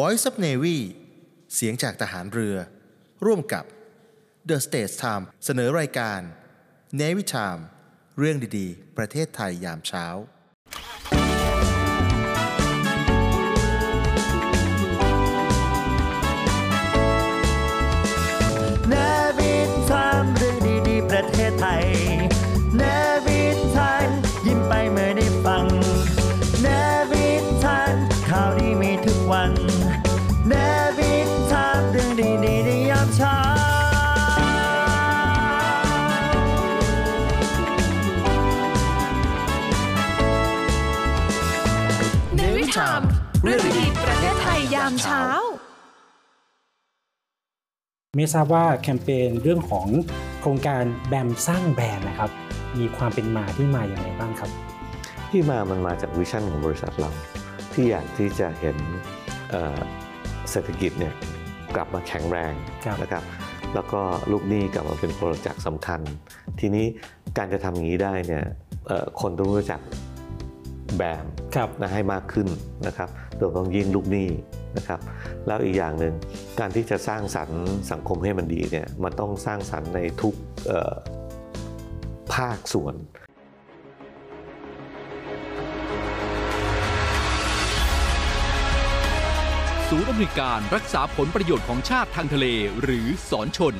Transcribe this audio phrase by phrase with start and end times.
[0.00, 0.78] Voice of Navy
[1.54, 2.56] เสียงจากทหารเรือ
[3.24, 3.64] ร่วมกับ
[4.48, 6.20] The States Time เสนอรายการ
[7.00, 7.62] Navy Time
[8.18, 10.06] เรื่องดีๆ ประเทศไทยยามเช้า
[45.04, 45.26] เช้า
[48.16, 49.86] ไม่ทราบว่าแคมเปญเรื่องของ
[50.40, 52.30] โครงการแบมสร้างแบรนด์นะครับ
[52.78, 54.50] มีความเป็นมาที่มาอย่างไรบ้างครับ
[55.30, 57.10] ที่มามันมาจากวิชั่นของบริษัทเรา
[57.72, 58.76] ที่อยากที่จะเห็น
[59.50, 59.80] เอ่อ
[60.50, 61.14] เศรษฐกิจเนี่ย
[61.74, 62.52] กลับมาแข็งแรง
[62.84, 63.22] ครับนะครับ
[63.74, 64.00] แล้วก็
[64.32, 66.00] ลูกหนี้กลับมาเป็นโปรจักษ์สำคัญ
[66.60, 66.86] ทีนี้
[67.38, 68.44] การจะทำอย่างนี้ได้เนี่ย
[68.86, 69.80] เอ่อคนต้องรู้จัก
[70.96, 72.48] แบรนด์ครับนะให้มากขึ้น
[72.86, 74.28] นะครับโดยเฉพาะยิ่งลูกหนี้
[74.76, 75.00] นะครับ
[75.46, 76.14] แล้วอีกอย่างหนึ่ง
[76.60, 80.34] การที่จะสร้างสรรค์สังคมให้มันดีเนี่ยมันต้องสร้างสรรค์ในทุก
[80.66, 80.94] เอ่อ
[82.34, 82.94] ภาคส่วน
[89.88, 92.46] ศูนย์อำนวยการรักษาผลประโยชน์ของชาติทางทะเล
[92.82, 93.74] หรือสอนชน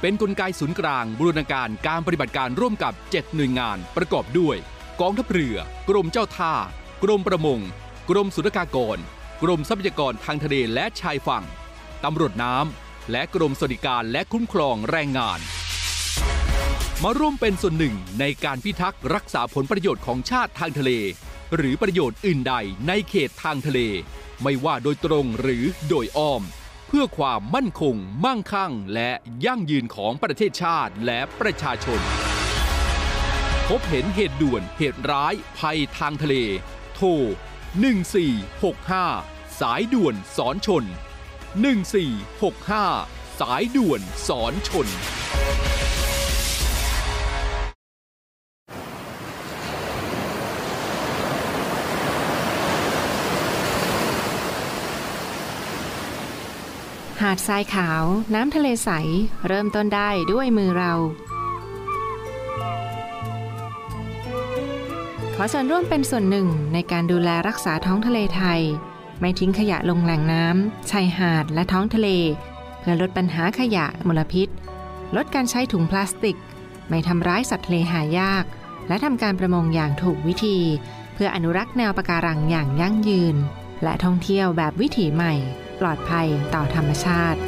[0.00, 4.56] เป็นนกลไกศูนย์กลางบูรณาการการปฏิบัติการร่วมกับ 7 หน่วยงานประกอบด้วย
[5.00, 5.56] กองทัพเรือ
[5.88, 6.54] กรมเจ้าท่า
[7.02, 7.60] กรมประมง
[8.10, 8.98] กรมศุลกากร
[9.42, 11.44] กรมทรัพยากรทางทะเลและชายฝั่ง
[12.04, 15.40] ตำรวจน้ำ และกรมสวัสดิการและคุ้มครองแรงงาน
[17.02, 20.90] มาร่วมเป็นส่วนหนึ่งในการพิทักษ์รักษาผลประโยชน์ของชาติทางทะเล
[21.56, 22.54] หรือประโยชน์อื่นใด
[22.88, 23.80] ในเขตทางทะเล
[24.42, 26.42] ไม่ว่าโดยตรงหรือโดยอ้อม
[26.88, 29.10] เพื่อความมั่นคง มั่งคั่ง และ
[29.46, 32.02] ยั่งยืนของประเทศชาติและประชาชน
[33.74, 36.34] พบเห็นเหตุด่วนเหตุร้าย ภัยทางทะเล
[36.94, 37.08] โทร
[38.72, 40.84] 1465 สายด่วนสอนชน
[42.06, 44.86] 1465 สายด่วนสอนชน
[57.20, 58.04] หาดทรายขาว
[58.34, 58.90] น้ำทะเลใส
[59.48, 60.94] เริ่มต้นได้ด้วยมือเรา
[65.42, 68.60] อส่วนร่วมเป็นส่วนหนึ่งในการดูแลรักษาท้องทะเลไทย
[69.20, 72.08] ไม่ทิ้งขยะลงแหล่งน้ำชายหาดและท้องทะเล
[72.80, 74.48] เพื่อลดปัญหาขยะมลพิษ
[75.16, 76.38] ลดการใช้ถุงพลาสติก
[76.88, 78.44] ไม่ทำร้ายสัตว์ทะเลหายาก
[78.88, 80.58] และทำการประมงอย่างถูกวิธี
[81.14, 83.36] เพื่ออนุรักษ์แนวปะการังอย่างยั่งยืน
[83.82, 85.34] และท่องเที่ยวแบบวิถีใหม่
[85.80, 87.40] ปลอดภัยต่อธรรมชาติ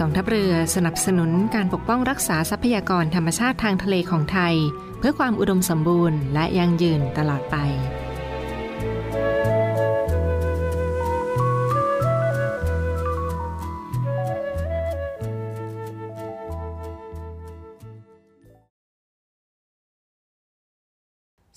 [0.00, 4.54] กองทัพเรือสนับสนุนการปกป้องรักษาทรัพยากรธรรมชาติทางทะเลของไทย
[4.98, 7.56] เพื่อความอุดมสมบูรณ์และยั่งยืนตลอดไป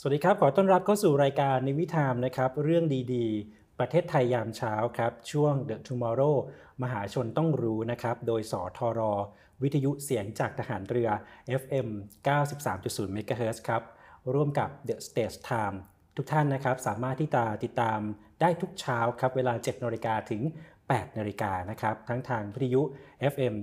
[0.01, 2.83] สวัสดีครับ ขอต้อนรับเข้าสู่รายการในวิธามนะครับ เรื่อง
[3.13, 6.35] ดีๆ ประเทศไทยยามเช้าครับ ช่วง The Tomorrow
[6.84, 9.01] มหาชนต้องรู้นะครับ โดยสทร
[9.62, 11.09] วิทยุเสียงจากทหารเรือ
[11.62, 11.88] FM
[12.67, 13.84] 93.0 MHz ครับ
[14.34, 15.78] ร่วมกับ The Stage Time
[16.18, 18.00] ทุกท่านนะครับ สามารถที่จะติดตาม
[18.41, 20.41] ได้ทุกเช้าครับ เวลา 7นาฬิกาถึง
[20.79, 22.81] 8นาฬิกานะครับ ทั้งทางวิทยุ
[23.34, 23.56] FM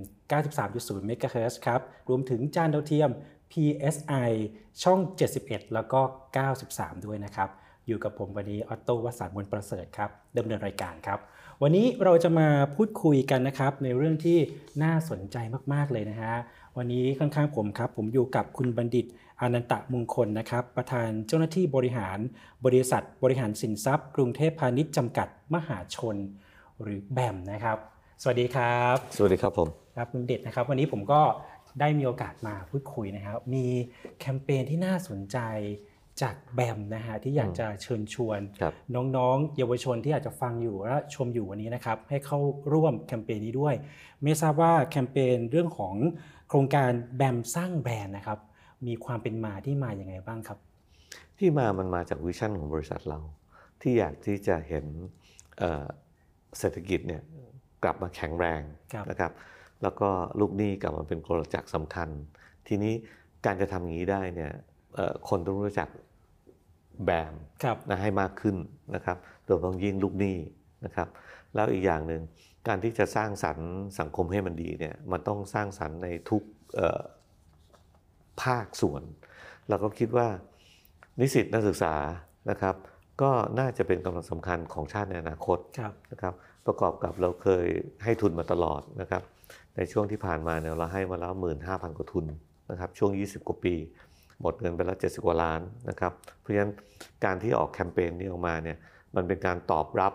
[0.50, 3.10] 93.0 MHz ครับ รวมถึงจานดาวเทียม
[3.52, 4.30] PSI
[4.82, 5.00] ช่อง
[5.36, 6.00] 71 แล้วก็
[6.54, 7.50] 93 ด้วยนะครับ
[7.86, 11.18] อยู่กับผมวันนี้ออตโตวสันต์มนต์ประเสริฐครับดำเนินรายการครับ
[11.62, 14.38] วันนี้เราจะมาพูดคุยกันนะครับในเรื่องที่
[14.82, 15.36] น่าสนใจ
[15.72, 16.34] มากๆเลยนะฮะ
[16.76, 19.06] วันนี้ข้างๆผมครับ ผมอยู่กับคุณบัณฑิต
[19.40, 22.18] อานันตะมงคลนะครับ ประธานเจ้าหน้าที่บริหาร
[22.64, 26.16] บริษัท บริหารสินทรัพย์ กรุงเทพพาณิชย์จำกัดมหาชน
[26.82, 27.78] หรือแบมนะครับ
[28.22, 31.20] สวัสดีครับ สวัสดีครับผมครับคุณเด็ดนะครับ วันนี้ผมก็
[31.80, 33.64] ได้มีโอกาสมาพูดคุยนะครับ มี
[34.20, 35.38] แคมเปญที่น่าสนใจ
[36.22, 38.72] จากแบมนะฮะที่อยากจะเชิญชวนครับ
[39.16, 42.38] น้องๆ เยาวชนที่อาจจะฟังอยู่และชมอยู่วันนี้นะครับ ให้เข้า
[42.72, 43.74] ร่วมแคมเปญนี้ด้วย
[44.22, 45.94] ไม่ทราบว่าแคมเปญเรื่องของ
[46.48, 48.38] โครงการแบมสร้างแบรนด์นะครับ
[48.86, 50.58] มีความเป็นมาที่มาอย่างไงบ้างครับ
[51.38, 53.20] ที่มามันมาจากวิชั่นของบริษัทเรา
[53.80, 54.84] ที่อยากที่จะเห็น
[55.58, 55.86] เอ่อ
[56.58, 57.22] เศรษฐกิจเนี่ย
[57.82, 59.32] กลับมาแข็งแรงครับนะครับ
[59.82, 60.08] แล้วก็
[60.40, 62.08] ลูกหนี้กลับมาเป็นโปรจักษ์สำคัญ
[62.68, 62.94] ทีนี้
[63.46, 64.52] การจะทำอย่างนี้ได้เนี่ย
[64.94, 65.88] เอ่อคนต้องรู้จัก
[67.04, 67.34] แบม
[67.64, 68.56] ครับนะให้มากขึ้น
[68.94, 70.36] นะครับโดยเฉพาะยิ่งลูกหนี้
[70.84, 71.08] นะครับ
[71.54, 72.22] แล้วอีกอย่างหนึ่ง
[72.68, 73.68] การที่จะสร้างสรรค์
[74.00, 76.42] สังคมให้มันดีเนี่ยมันต้องสร้างสรรค์ในทุก
[76.74, 77.02] เอ่อ
[78.42, 79.02] ภาคส่วน
[79.68, 80.28] เราก็คิดว่า
[81.20, 81.94] นิสิตนักศึกษา
[82.50, 82.74] นะครับ
[83.22, 86.34] ก็น่าจะเป็นกำลังสำคัญของชาติในอนาคตครับนะครับ
[86.66, 87.66] ประกอบกับเราเคย
[88.04, 89.22] ให้ทุนมาตลอดนะครับ
[89.76, 91.32] ในช่วงที่ผ่านมาเนี่ยเราให้มาแล้ว
[91.64, 92.26] 15,000 กว่าทุน
[92.70, 93.74] นะครับ ช่วง 20 กว่าปี
[94.40, 96.72] หมดเงินไปแล้ว70กว่าล้านนะครับ เพราะฉะนั้น
[97.24, 98.78] การที่ออกแคมเปญนี้ออกมาเนี่ย
[99.16, 100.12] มันเป็นการตอบรับ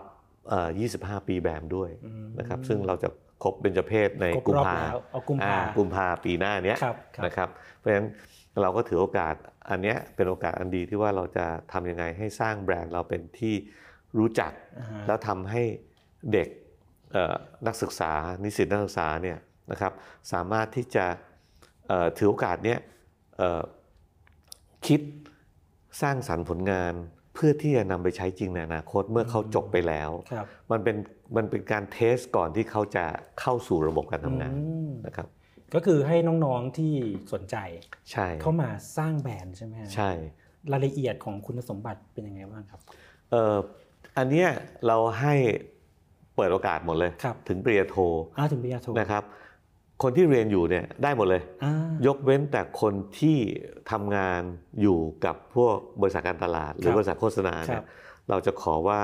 [0.48, 1.90] เอ่อ25 ปีแบมด้วย
[2.38, 3.08] นะครับ ซึ่งเราจะ
[3.42, 7.48] ครบเบญจเพศในครบกุมรอบภาแล้วเอากุมภาอ่กุมภาปีหน้าเนี้ยครับครับนะครับ
[7.78, 8.08] เพราะฉะนั้น
[8.62, 9.34] เราก็ถือโอกาส
[9.70, 13.54] อันเนี้ยเป็นโอกาสอันดีที่ว่าเราจะทำยังไงให้สร้างแบรนด์เราเป็นที่
[14.18, 15.62] รู้จักอ่าฮะแล้วทำให้
[16.32, 16.48] เด็ก
[17.12, 17.34] เอ่อ
[17.66, 19.38] นักศึกษานิสิตนักศึกษาเนี่ย
[19.70, 19.92] นะครับ
[20.32, 21.06] สามารถที่จะ
[21.86, 22.78] เอ่อถือโอกาสเนี้ย
[23.38, 23.62] เอ่อ
[24.86, 25.00] คิด
[26.02, 26.94] สร้างสรรค์ผลงาน
[27.34, 30.96] เพื่อที่จะนำไปใช้จริงในอนาคตเมื่อเขาจบไปแล้วครับมันเป็น
[31.36, 33.04] มันเป็นการเทสก่อนที่เขาจะ
[33.40, 35.26] เข้าสู่ระบบการทำงานอืมนะครับ
[35.74, 36.92] ก็คือให้น้องๆที่
[37.32, 37.56] สนใจ
[38.10, 38.68] ใช่เข้ามา
[38.98, 40.10] สร้างแบรนด์ใช่ไหมฮะใช่
[40.72, 42.80] รายละเอียดของคุณสมบัติเป็นยังไงบ้างครับ
[43.30, 43.56] เอ่อ
[44.16, 44.48] อันเนี้ย
[44.86, 45.34] เราให้
[46.36, 47.96] เปิดโอกาสหมดเลยครับถึงปริญญาโท
[48.38, 49.22] อ้าถึงปริญญาโทนะครับ
[50.02, 51.72] คนที่เรียนอยู่เนี่ยได้หมดเลยอ่า
[52.06, 53.38] ยกเว้นแต่คนที่
[53.90, 54.40] ทำงาน
[54.80, 57.86] อยู่กับพวกบริษัทการตลาด หรือบริษัทโฆษณาคเนี่รัยบ
[58.30, 59.00] เราจะขอว่า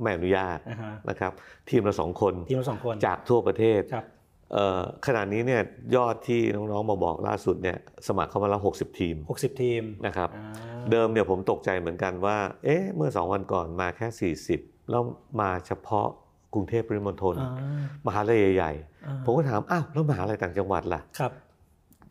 [0.00, 1.32] ไม่อนุญาตอ่าฮะนะครับ
[1.70, 4.04] ทีมละสองคนทีมละสองคนจากทั่วประเทศครับ
[4.52, 5.62] เอ่อขณะนี้เนี่ย
[5.96, 10.46] ยอดที่น้องๆมาบอกล่าสุดเนี่ยสมัครเข้ามาแล้ว60 ทีม 60 ทีมนะครับอ่า
[10.90, 15.02] เดิมเนี่ยผมตกใจเหมือนกันว่าเอ๊ะเมื่อ 2 วันก่อนมาแค่ 40 แล้ว
[15.40, 16.08] มาเฉพาะ
[16.54, 17.50] กรุงเทพปริมณฑลอ่า
[18.06, 18.72] มหาลัยใหญ่
[19.06, 21.32] อ่าๆผมก็ถามอ้าวแล้วมหาลัยต่างจังหวัดล่ะครับ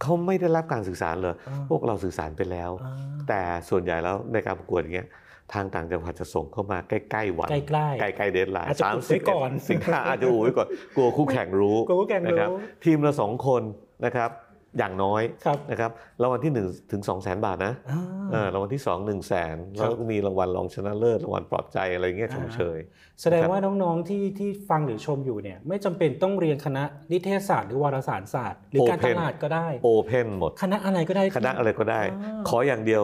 [0.02, 2.94] เขาไม่ได้รับการสื่อสารเลยอ่าพวกเราสื่อสารไปแล้วอ่า
[3.28, 5.08] แต่ส่วนใหญ่แล้วในการประกวดอย่างเงี้ย
[5.54, 12.50] ทางต่างจังหวัดจะส่งเข้ามาใกล้ๆวันใกล้ๆใกล้ๆเดทไลน์อาจจะอุบไว้ก่อนสิงหาอาจจะอูไว้ก่อนกลัวคู่แข่งรู้กลัวคู่แข่งรู้นะครับ
[12.84, 13.62] ทีมละสองคน
[14.06, 14.30] นะครับ
[14.78, 18.02] อย่างน้อยครับนะครับรางวัลที่1ถึง2แสนบาทนะอ่า
[18.32, 22.80] เออรางวัลที่ 2 1 0 0 0 0แสนครับแล้วก็มีรางวัลรองชนะเลิศรางวัลปลอบใจอะไรเงี้ยชมเชย
[23.22, 33.04] แสดงว่าน้องๆที่ที่ฟังหรือชมอยู่เนี่ยไม่จำเป็นต้องเรียนคณะนิเทศศาสตร์หรือวารสารศาสตร์หรือการต Open ลาดก็ได้โอเพนหมดคณะอะไรก็ได้คณะอะไรก็ได้อ่าขออย่างเดียว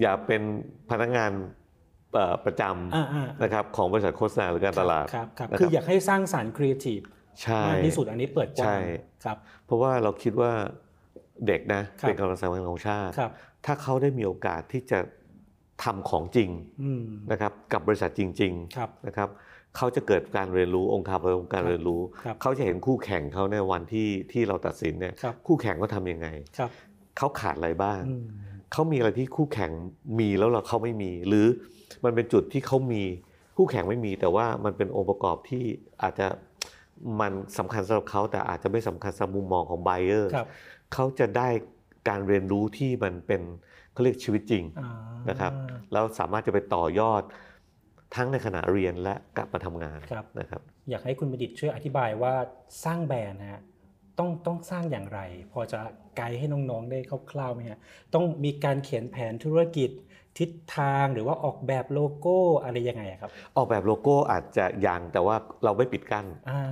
[0.00, 0.42] อย่าเป็น
[0.90, 1.32] พนักงาน
[2.14, 2.62] เอ่อประจ
[2.94, 7.00] อ่าอ่าำนะครับของบริษัทโฆษณาหรือการตลาดครับครับนะครับคืออยากให้สร้างสารรค์ครีเอทีฟ
[7.42, 8.80] ใช่มากที่สุดอันนี้เปิดกว้าใช่ง
[9.24, 10.52] ครับเพราะว่าเราคิดว่า
[11.46, 13.30] เด็กนะครับเป็นกำลังสำคัญของชาติครับ
[13.66, 14.98] ถ้าเขาได้มีโอกาสที่จะ
[15.84, 16.50] ทำของจริง
[16.82, 19.28] อืมนะครับกับบริษัทจริงครับๆนะครับ
[19.76, 26.28] เขาจะเกิดการเรียนรู้องค์คาพยพของการครับเรียนรู้ครับเขาจะเห็นคู่แข่งเขาในวันที่ที่เราตัดสินเนี่ยครับคู่แข่งเขาทำยังไง
[26.58, 26.70] ครับ
[27.16, 28.24] เขาขาดอะไรบ้างอืม
[28.72, 29.70] เขามีอะไรที่คู่แข่ง
[30.18, 31.46] มีแล้วเราเขาไม่มี หรือ
[32.04, 33.02] มันเป็นจุดที่เขามี
[33.56, 35.64] คู่แข่งไม่มี แต่ว่ามันเป็นองค์ประกอบที่
[36.02, 36.26] อาจจะ
[37.20, 40.46] มันสำคัญสำหรับเขาแต่อาจจะไม่สำคัญสำหรับมุมมองของไบเออร์ครับ
[40.92, 41.48] เขาจะได้
[42.08, 43.42] การเรียนรู้ที่มันเป็น
[43.92, 44.90] เขาเรียกชีวิตจริงอ่า
[45.30, 45.52] นะครับ
[45.92, 47.22] แล้วสามารถจะไปต่อยอด
[48.14, 50.60] ทั้งในขณะเรียนและกลับมาทำงานครับนะครับ
[50.90, 52.34] อยากให้คุณบัณฑิตช่วยอธิบายว่า
[52.84, 53.62] สร้างแบรนด์นะฮะ
[54.18, 55.20] ต้องต้องสร้างอย่างไร
[55.52, 55.80] พอจะ
[56.16, 56.98] ไกด์ให้น้องๆได้
[57.30, 57.78] คร่าวๆไหมฮะ
[58.14, 59.90] ต้องมีการเขียนแผนธุรกิจ
[60.38, 66.62] ทิศทางหรือว่าออกแบบโลโก้อะไรยังไงอะครับ ออกแบบโลโก้อาจจะยังแต่ว่าเราไม่ปิดกั้นอ่า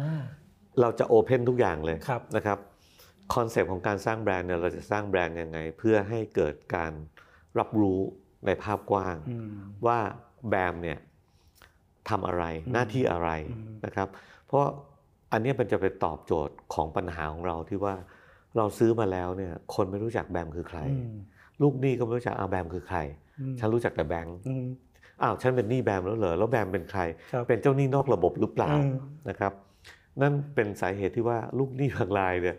[0.80, 2.58] เราจะ open ทุกอย่างเลยครับนะครับ
[3.34, 6.92] concept ของการสร้างแบรนด์เนี่ยเราจะสร้างแบรนด์ยังไง เพื่อให้เกิดการ
[7.58, 8.00] รับรู้
[8.46, 9.50] ในภาพกว้างอืม
[9.86, 9.98] ว่า
[10.48, 10.98] แบรนด์เนี่ย
[12.08, 14.08] ทำอะไรอืมหน้าที่อะไรอืมนะครับ
[14.46, 14.64] เพราะ
[15.32, 17.94] อันเนี้ยมันจะไปตอบโจทย์ของปัญหาของเราที่ว่า
[18.56, 21.14] เราซื้อมาแล้วเนี่ยคนไม่รู้จักแบมคือใครอืม
[21.62, 22.98] ลูกหนี้ก็ไม่รู้จักอาแบมคือใคร
[23.40, 24.64] อืมฉันรู้จักแต่แบงค์อืม
[25.22, 27.00] อ้าวฉันเป็นหนี้แบมแล้วเหรอแล้วแบมเป็นใคร
[27.32, 28.92] ครับเป็นเจ้าหนี้นอกระบบหรือเปล่าอืม
[29.28, 29.52] นะครับ
[30.20, 32.56] นั่นเป็นสาเหตุที่ว่าลูกหนี้บางรายเนี่ย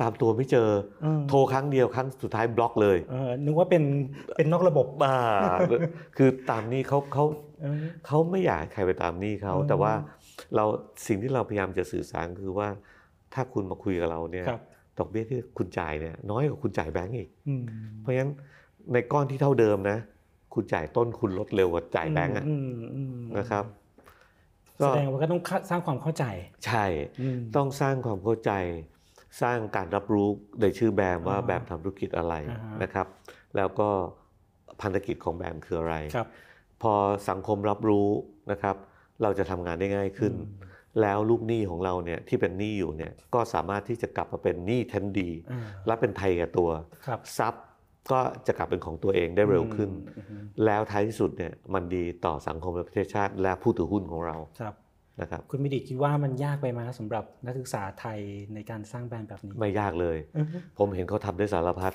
[0.00, 0.68] ตามตัวไม่เจอ
[1.04, 3.82] อมโทรครั้งเดียวครั้งสุดท้ายบล็อกเลยเออนึกว่าเป็น
[4.36, 5.14] เป็นนอกระบบบ้า
[6.16, 7.24] คือตามหนี้เขาเขา
[7.62, 9.92] เออเขาไม่อยากให้ใครไปตามหนี้เขาอืมแต่ว่า
[10.54, 10.64] เรา
[11.06, 12.68] สิ่งที่เราพยายามจะสื่อสารคือว่า
[13.34, 14.60] ถ้าคุณมาคุยกับเราเนี่ยครับ
[14.98, 17.62] ดอกเบี้ยที่คุณจ่ายเนี่ยน้อยกว่าคุณจ่ายแบงก์อีกอืม
[18.00, 18.32] เพราะฉะนั้น
[18.92, 19.98] ในก้อนที่เท่าเดิมนะ
[20.54, 23.64] คุณจ่ายต้นคุณลดเร็วกว่าจ่ายแบงก์อะอืมอืมนะครับ
[24.78, 25.40] แสดงว่าก็ต้อง
[25.70, 26.24] สร้างความเข้าใจ
[26.66, 26.84] ใช่
[27.20, 28.52] อืมต้องสร้างความเข้าใจ
[29.42, 30.28] สร้างการรับรู้
[30.60, 33.06] ในชื่อแบรนด์ว่าอ่าแบรนด์ทำธุรกิจอะไรอ่าฮะนะครับ
[33.56, 33.88] แล้วก็
[34.80, 36.28] พันธกิจของแบรนด์คืออะไรครับ
[36.82, 36.94] พอ
[37.28, 38.08] สังคมรับรู้
[38.52, 38.76] นะครับ
[39.22, 40.66] เราจะทำงานได้ง่ายขึ้นอืม
[41.02, 46.70] แล้วลูกหนี้ของเราเนี่ยที่เป็นหนี้อยู่เนี่ยก็สามารถที่จะกลับมาเป็นหนี้แทนดีอ่าและเป็นไทยกับตัว
[47.06, 47.54] ครับซับ
[48.12, 54.74] ก็จะกลับเป็นของตัวเองได้เร็วขึ้นอืมอืมแล้วท้ายที่สุดเนี่ยมันดีต่อสังคมและประเทศชาติและผู้ถือหุ้นของเราครับ
[55.20, 58.18] นะครับคุณมิดิคิดว่ามันยากไปไหมสำหรับนักศึกษาไทย
[58.54, 61.92] ในการสร้างแบรนด์แบบนี้ ไม่ยากเลยอือฮึผมเห็นเขาทำได้สารพัด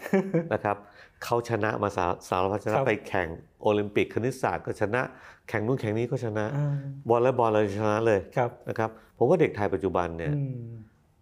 [0.54, 0.76] นะครับ
[1.24, 3.28] เขาชนะมาสาสารพัดชคนะรับไปแข่ง
[3.62, 5.02] โอลิมปิกคณิตศาสตร์ก็ชนะ
[5.50, 6.76] แข่งนู่นแข่งนี้ก็ชนะอ่า
[7.10, 10.74] บอลและบอลเราชนะเลยครับนะครับผมว่าเด็กไทยปัจจุบันเนี่ยอืม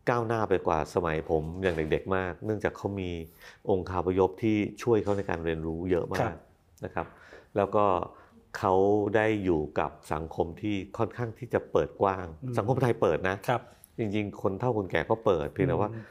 [0.09, 3.09] ก้าวหน้าไปกว่าสมัยผมอย่างเด็ก ๆ มาก เนื่องจากเขามี
[3.69, 6.37] องค์คาพยพที่ช่วยเขาในการเรียนรู้เยอะครัมากบ
[6.85, 7.07] นะครับ
[7.57, 7.85] แล้วก็
[8.57, 8.73] เขา
[9.15, 12.25] ได้อยู่กับสังคมที่ค่อนข้างที่จะเปิดกว้าง
[12.57, 13.61] สังคมไทยเปิดนะครับ
[13.99, 16.03] จริงๆ คนเฒ่าคนแก่ก็เปิดเพียงแต่ว่าอืม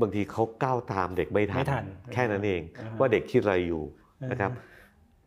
[0.00, 3.82] บางทีเขาก้าวตามเด็กไม่ทัไม่ทันแค่นั้นเองอ่าฮะว่าเด็กคิดอะไรอยู่
[4.22, 4.50] อ่านนะครับ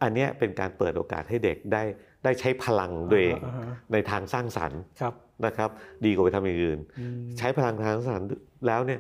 [0.02, 1.84] อันเนี้ยเป็นการเปิดโอกาสให้เด็กได้
[2.24, 5.14] ได้ใช้พลังตัวเองอ่าฮะในทางสร้างสรรค์ครับ
[5.46, 5.70] นะครับ
[6.06, 8.28] ดีกว่าไปทำอย่างอื่นอืมใช้พลังทางสร้างสรรค์
[8.68, 9.00] แล้วเนี่ย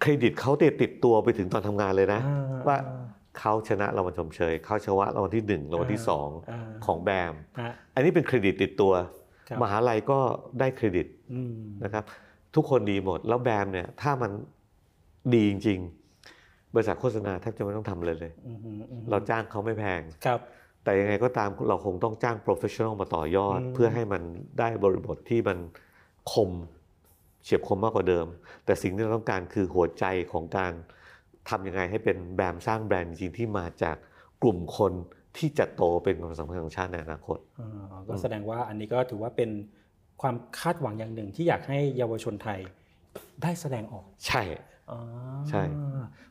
[0.00, 2.34] เครดิตเขาติดติดตัวไปถึงตอนทำงานเลยนะอ่
[2.68, 2.78] ว่า
[3.38, 8.92] เขาชนะรางวัลชมเชยเขาชนะรางวัลที่หนึ่งรางวัลที่สองาของแบมฮะอันนี้เป็นเครดิตติดตัว
[9.48, 10.18] ครับมหาลัยก็
[10.60, 12.04] ได้เครดิตอืมนะครับ
[12.54, 14.30] ทุกคนดีหมดแล้วแบมเนี่ยถ้ามัน
[15.34, 15.78] ดีจริง
[16.26, 20.40] ๆ บริษัทโฆษณาแทบจะไม่ต้องทำเลยเลยอืมอืมอืมเราจ้างเขาไม่แพงครับ
[20.84, 24.22] แต่ยังไงก็ตามเราคงต้องจ้าง professional มาต่อยอดอืมเพื่อให้มัน
[24.58, 25.58] ได้บริบทที่มัน
[26.32, 26.50] คม
[27.44, 28.26] เฉียบคมมากกว่าเดิม
[28.64, 30.72] แต่สิ่งที่เราต้องการคือหัวใจของการ
[31.50, 33.96] ทำยังไงให้เป็นแบรนด์สร้างแบรนด์จริงๆที่มาจาก
[34.42, 34.92] กลุ่มคน
[35.36, 39.50] ที่จะโตเป็นความสำคัญของชาติในอนาคตอ่าก็แสดงว่าอันนี้ก็ถือว่าเป็น
[40.22, 42.58] ความคาดหวังอย่างหนึ่งที่อยากให้เยาวชนไทย
[43.42, 44.42] ได้แสดงออก ใช่
[44.90, 45.00] อ่า
[45.50, 45.62] ใช่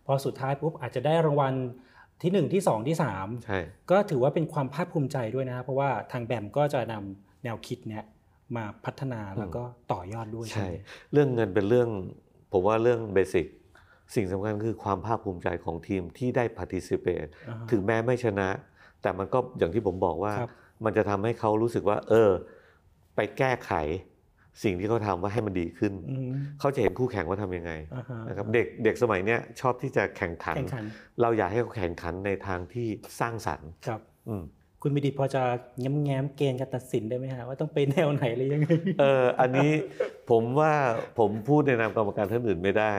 [0.06, 1.54] พอสุดท้ายปุ๊บอาจจะได้รางวัล
[2.22, 3.60] ที่หนึ่งที่สองที่สามใช่
[3.92, 8.04] ก็ถือว่าเป็นความภาคภูมิใจด้วยนะ เพราะว่าทางแบมก็จะนำแนวคิดเนี้ย
[8.56, 10.74] มาพัฒนาแล้วก็ต่อยอดด้วยใช่ไหม
[11.12, 11.90] เรื่องเงินเป็นเรื่อง
[12.52, 13.48] ผมว่าเรื่องเบสิก
[14.16, 18.50] สิ่งสำคัญคือความภาคภูมิใจของทีมที่ได้ participate อ่าถึงแม้ไม่ชนะ
[19.02, 20.52] แต่มันก็อย่างที่ผมบอกว่าครับ
[20.86, 22.32] มันจะทำให้เขารู้สึกว่า เออ
[23.16, 23.72] ไปแก้ไข
[24.64, 30.86] สิ่งที่เขาทำว่าให้มันดีขึ้นอืมเขาจะเห็นคู่แข่งว่าทำยังไงอ่าฮะนะครับเด็กเด็กสมัยเนี้ยชอบที่จะแข่งขันแข่งขัน
[31.22, 32.88] เราอยากให้เขาแข่งขันในทางที่
[33.20, 34.44] สร้างสรรค์ครับอืม
[34.88, 35.44] คุณมิดิพอจะ
[35.80, 39.72] แง้มแง้มๆเกณฑ์การตัดสินได้ไหมฮะว่าต้องไปแนวไหนหรือยังไงเอออันนี้
[40.30, 40.74] ผมว่า
[41.20, 42.94] ผมพูดในนามกรรมการท่านอื่นไม่ได้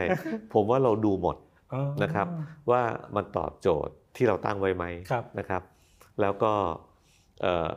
[0.54, 1.36] ผมว่าเราดูหมด
[1.72, 2.26] อ๋อนะครับ
[2.70, 2.82] ว่า
[3.16, 5.62] มันตอบโจทย์ที่เราตั้งไว้ไหมครับนะครับ
[6.20, 6.52] แล้วก็
[7.42, 7.70] เอ่อ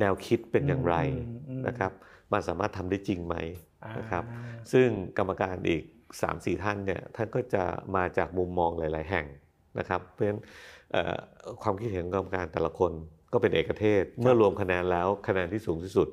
[0.00, 0.96] แนวคิดเป็นอย่างไร
[1.28, 1.92] อืมอืมนะครับ
[2.32, 3.36] มันสามารถทำได้จริงไหม
[3.84, 4.24] อ่านะครับ
[4.72, 5.82] ซึ่งกรรมการอีก
[6.22, 7.64] 3-4 ท่านเนี่ยท่านก็จะ
[7.96, 9.26] มาจากมุมมองหลาย ๆ แห่ง
[9.78, 10.46] นะครับ เพราะฉะนั้นเอ่อ
[11.62, 12.92] ความคิดเห็นของกรรมการแต่ละคน
[13.32, 16.08] ก็เป็นเอกเทศ เมื่อรวมคะแนนแล้วคะแนนที่สูงที่สุด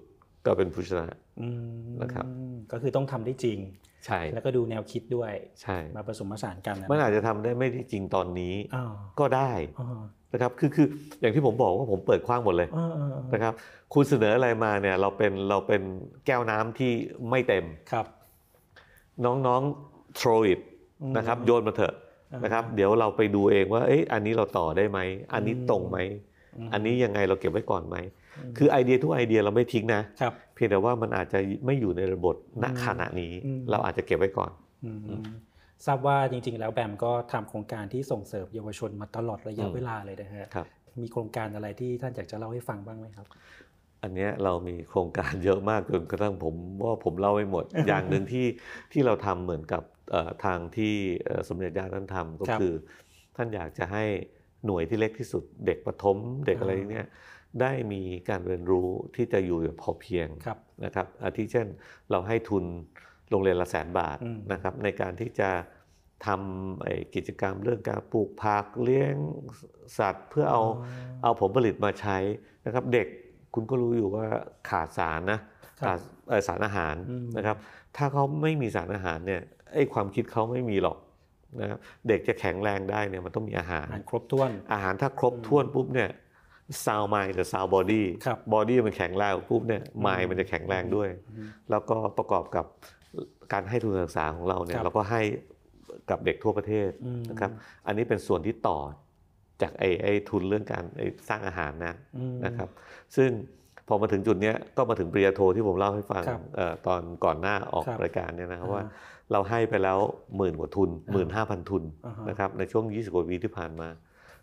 [0.46, 1.06] ก็เป็นผู้ชนะ
[1.42, 2.26] อืมนะครับ
[2.72, 3.60] ก็คือต้องทำได้จริง
[4.06, 8.84] ใช่ แล้วก็ดูแนวคิดด้วยใช่มาผสมผสานกันนะมันอาจจะทำได้ไม่ได้จริงตอนนี้อ๋อ
[9.20, 9.88] ก็ได้อ๋อ
[10.34, 10.88] นะครับคือคือ
[11.22, 13.54] อย่างที่ผมบอกว่าผมเปิดกว้างหมดเลยอ๋ออ๋ออ๋อนะครับ
[13.94, 15.82] คุณเสนออะไรมาเนี่ยเราเป็นเราเป็น
[16.26, 16.92] แก้วน้ำที่
[17.30, 18.06] ไม่เต็มครับ
[19.26, 20.60] น้องๆ throw it
[21.02, 25.00] อืมนะครับโยนมาเถอะอ่า นนะครับ เดี๋ยวเราไปดูเองว่าเอ้ยอันนี้เราต่อได้ไหม
[25.34, 25.98] อันนี้อืมตรงไหม
[26.58, 27.98] อืมอันนี้ยังไงเราเก็บไว้ก่อนไหม
[28.58, 34.52] คือไอเดียทุกไอเดียเราไม่ทิ้งนะครับเพียงแต่ว่ามันอาจจะไม่อยู่ในระบบณอืมขณะนี้อืมเราอาจจะเก็บไว้ก่อน
[34.86, 34.92] อื
[35.24, 35.28] ม
[35.86, 40.68] ทราบว่าจริง ๆ แล้วแบมก็ทำโครงการที่ส่งเสริมเยาวชนมาตลอดระยะอืมเวลาเลยนะฮะครับ
[41.00, 43.26] มีโครงการอะไรที่ท่านอยากจะเล่าให้ฟังบ้างไหมครับ
[44.04, 48.46] อันเนี้ยเรามีโครงการเยอะมากจนกระทั่งผมว่าผมเล่าไม่หมด อย่างหนึ่งที่
[48.92, 49.95] ที่เราทำเหมือนกับเอ่อ
[50.46, 50.96] ทางที่
[51.26, 52.74] เอ่อสมเด็จย่าท่านทำก็ครับคือ
[53.36, 54.04] ท่านอยากจะให้
[54.66, 57.08] หน่วยที่เล็กที่สุด เด็กประถมเด็กอะไรเนี่ย
[57.62, 61.68] ได้มีการเรียนรู้ที่จะอยู่แบบพอเพียงครับนะครับอาทิเช่น
[62.12, 62.66] เราให้ทุน
[63.30, 65.50] โรงเรียนละแสนบาทอืมนะครับในการที่จะ
[66.26, 69.16] ทำไอ้กิจกรรมเรื่องการปลูกผักเลี้ยง
[69.98, 70.64] สัตว์ เพื่อเอา
[71.24, 72.18] เอาผลผลิตมาใช้
[72.66, 73.08] นะครับเด็ก
[73.54, 74.26] คุณก็รู้อยู่ว่า
[74.70, 75.40] ขาดสารนะ
[75.80, 77.58] ครับขาดเอ่อสารอาหารอืมนะครับ
[77.98, 79.42] ถ้าเขาไม่มีสารอาหารเนี่ย
[79.74, 80.98] ไอ้ความคิดเขาไม่มีหรอก
[81.62, 86.10] นะครับเด็กจะแข็งแรงได้เนี่ยมันต้องมีอาหารอ่าครบถ้วน อาหารถ้าครบถ้วนปุ๊บเนี่ย
[86.86, 91.10] sound mind กับ sound body ครับ body มันแข็งแรงปุ๊บเนี่ยมายมันจะแข็งแรงด้วย
[91.70, 92.66] แล้วก็ประกอบกับ
[93.54, 95.22] การให้ทุนการศึกษาของเราเนี่ครับเราก็ให้
[96.10, 97.52] กับเด็กทั่วประเทศอืมนะครับ
[97.86, 98.80] อันนี้เป็นส่วนที่ต่อ
[99.62, 102.70] จากไอ้ไอ้ทุนเรื่องการไอ้สร้างอาหารนะอืมนะครับ
[103.16, 103.30] ซึ่ง
[103.88, 108.84] พอมาถึงจุดเนี้ยก็มาถึงปริญญาโทที่ผมเล่าให้ฟังครับเอ่อตอนก่อนหน้าออกครับรายการเนี่ยนะครับอ่าว่า
[109.32, 110.00] เราให้ไปแล้ว
[110.38, 113.88] หมื่นกว่าทุนหมื่นห้าพันทุนอ่าฮะนะครับในช่วง 20 กว่าปีที่ผ่านมา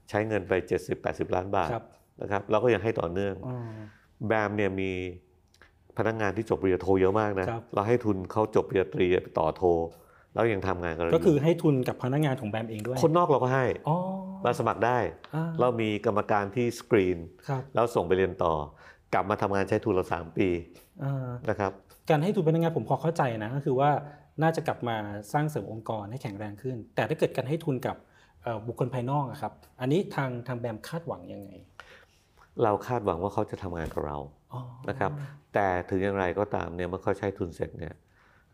[0.09, 0.53] ใช้เงินไป
[0.95, 1.85] 70-80 ล้านบาทครับ
[2.23, 3.57] นะครับเราก็ยังให้ต่อเนื่องอ๋อ
[4.27, 4.91] แบมเนี่ยมี
[5.99, 9.63] พนักงานที่จบปริญญาโทเยอะมากนะครับเราให้ทุนเขาจบปริญญาตรีไปต่อโท
[10.35, 13.97] เรายังทำงานกันก็คือให้ทุนกับพนักงานของแบมเองด้วย คนนอกเราก็ให้อ๋อ
[14.45, 14.99] มาสมัครได้
[15.35, 17.19] อ่าเรามีกรรมการที่สกรีน
[17.49, 18.55] ครับแล้วส่งไปเรียนต่อ
[19.14, 20.49] กลับมาทำงานใช้ทุนเราสามปี
[21.02, 21.73] อ่านะครับ
[22.11, 23.90] การให้ทุนพนักงานผมพอเข้าใจนะก็คือว่า
[24.42, 24.97] น่าจะกลับมา
[25.33, 27.97] สร้างเสริมองค์กรให้แข็งแรงขึ้น แต่ถ้าเกิดการให้ทุนกับ
[28.42, 31.50] เอ่อบุคคลภายนอกอะครับ อันนี้ทางทางแบมคาดหวังยังไง
[32.62, 34.19] เราคาดหวังว่าเขาจะทำงานกับเรา
[34.52, 35.11] อ๋อนะครับ
[35.54, 37.95] แต่ถึงอย่างไรก็ตามเนี่ยเมื่อเขาใช้ทุนเสร็จเนี่ย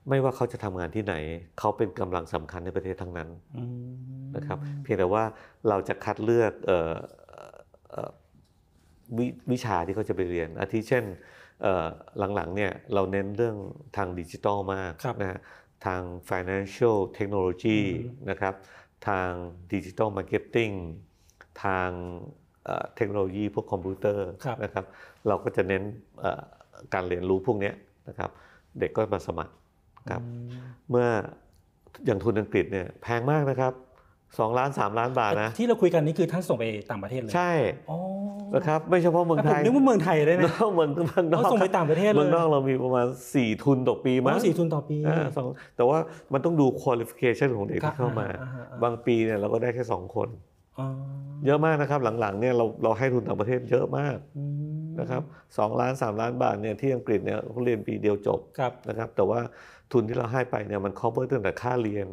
[0.09, 1.15] ไม่ว่าเขาจะทำงานที่ไหน
[1.59, 3.65] เขาเป็นกำลังสำคัญในประเทศทั้งนั้นอื
[4.25, 5.25] มนะครับ เพียงแต่ว่า
[5.69, 6.93] เราจะคัดเลือกเอ่อ
[7.91, 8.11] เอ่อ
[9.19, 11.05] วิชาที่เขาจะไปเรียน อาทิเช่น
[11.63, 11.87] เอ่อ
[12.35, 13.57] หลังๆเนี่ยเราเน้นเรื่อง
[13.97, 15.39] ทางดิจิทัลมากครับนะฮะ
[15.87, 18.55] ทาง financial technology อืมนะครับ
[19.09, 19.31] ทาง
[19.73, 20.71] digital marketing
[21.65, 21.91] ทาง
[22.65, 24.85] เอ่อเทคโนโลยีพวกคอมพิวเตอร์ครับนะครับ
[25.29, 25.83] เราก็จะเน้น
[26.21, 26.43] เอ่อ
[26.95, 27.75] การเรียนรู้พวกเนี้ย
[28.09, 28.31] นะครับ
[28.79, 29.55] เด็กก็มาสมัคร
[30.11, 30.51] ครับอืม
[30.91, 31.07] เมื่อ
[32.05, 33.73] อย่างทุนอังกฤษเนี่ยแพงมากนะครับ
[34.37, 37.53] 2 ล้าน 3 ล้านบาทนะ ที่เราคุยกันนี่คือท่านส่งไปต่างประเทศเลย ใช่
[37.91, 37.99] อ๋อ
[38.55, 45.45] นะครับไม่เฉพาะเมืองแต่ไทผมยนึกว่าเมืองไทยเลยนนะอกเมืองเมืองนอกเขาส่งไปต่างประเทศเลยเมืองนอกเรามีประมาณ 4 ทุนต่อปีมั้งอ๋อสี่ทุนต่อปีอ่าสอง
[45.77, 45.99] แต่ว่า
[46.33, 50.29] มันต้องดู qualification ของเด็กครับที่เข้ามาอ่าอ่าอ่าบางปีเนี่ยเราก็ได้แค่ 2 คน
[50.79, 50.87] อ๋อ
[51.47, 54.45] เยอะมากนะครับหลังๆเนี่ยเราเราให้ทุนต่างประเทศเยอะมากอื
[54.85, 55.23] มนะครับ
[55.59, 59.41] สองล้าน 3 ล้านบาทเนี่ยที่อังกฤษเนี่ยเขาเรียนปีเดียวจบครับนะครับแต่ว่า
[59.93, 62.07] ทุนที่เราให้ไปเนี่ยมัน cover ตั้งแต่ค่าเรียน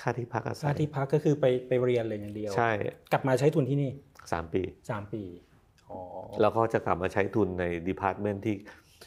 [0.00, 2.70] ค่าที่พักอาศัยค่าที่พักก็คือไปไปเรียนเลยอย่างเดียว ใช่
[3.12, 3.90] กลับมาใช้ทุนที่นี่
[4.22, 5.22] 3 ปีสามปี
[5.90, 5.98] อ๋อ
[6.40, 8.54] แล้วก็จะกลับมาใช้ทุนใน department ที่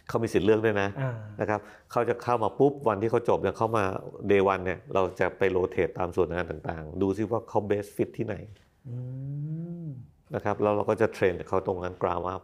[0.07, 1.59] เขามีสิทธิ์เลือกด้วยนะอ่านะครับ
[1.91, 3.83] เขาจะเข้ามาปุ๊บวันที่เขาจบเนี่ยเข้ามา
[4.27, 8.35] day one เนี่ยเราจะไป rotate ตามส่วนงานต่างๆ ดูซิว่าเขา best fit ที่ไหน
[8.87, 8.95] อื
[9.85, 9.87] ม
[10.35, 12.41] นะครับแล้วเราก็จะ train เขาตรงนั้น grow up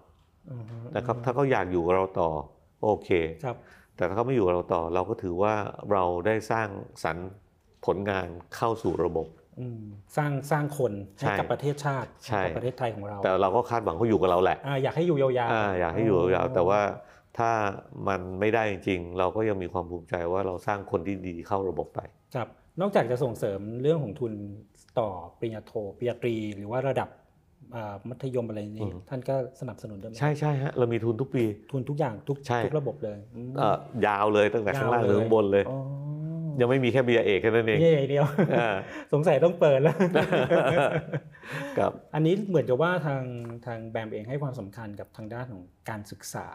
[0.50, 0.64] อืม
[0.96, 2.30] นะครับถ้าเขาอยากอยู่กับเราต่อ
[2.84, 3.10] โอเค
[3.46, 3.58] ครับ
[3.96, 5.54] แต่ถ้าเขาไม่อยู่กับเราต่อเราก็ถือว่า
[5.92, 6.68] เราได้สร้าง
[7.04, 7.30] สรรค์
[7.86, 9.28] ผลงานเข้าสู่ระบบ
[9.60, 9.82] อืม
[10.18, 16.82] สร้างสร้างคนให้ใช่กับประเทศชาติใช่ให้กับประเทศไทยของเรา แต่เราก็คาดหวังเขาอยู่กับเราแหละอ่าอยากให้อยู่ยาวๆอ่าอยากให้อยู่ยาวๆแต่ว่า
[17.38, 17.52] ถ้า
[18.08, 22.00] มันไม่ได้จริงๆเราก็ยังมีความภูมิใจว่าเราสร้างคนที่ดีเข้าระบบไป
[22.36, 22.48] ครับ
[22.82, 24.34] นอกจากจะส่งเสริมเรื่องของทุน
[25.00, 27.10] ต่อปริญญาโทปริญญาตรี หรือว่าระดับ
[27.76, 33.78] อ่ามัธยมอะไรอืนี่มท่านก็สนับสนุนด้วยไหมใช่ใช่ฮะเรามีทุนทุกปี ทุนทุกอย่างทุกใช่ทุกระบบเลยอืมเอ่อ
[34.08, 35.78] ยาวเลยตั้งแต่ข้างล่างยถึวงข้างบนเลยอ๋อ
[36.62, 38.76] ยังไม่มีแค่บีเอกแค่นั้นเองนี่อย่างเดียวอ่า
[39.14, 39.98] สงสัยต้องเปิดแล้ว
[41.78, 43.24] ครับอันนี้เหมือนกับว่าทาง
[43.66, 46.48] ทางแบมเองให้ความสำคัญกับทางด้านของการศึกษา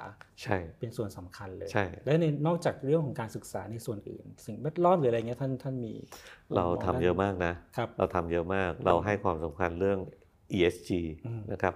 [0.43, 5.95] ใช่เป็นส่วนสำคัญเลยใช่และในนอกจากเรื่องของการศึกษาในส่วนอื่น สิ่งแวดล้อมหรืออะไรเงี้ยท่านท่านมี
[6.57, 9.99] เราทำเยอะมากนะครับเราทำเยอะมากเราให้ความสำคัญเรื่อง
[10.57, 10.91] ESG
[11.27, 11.75] อืมนะครับ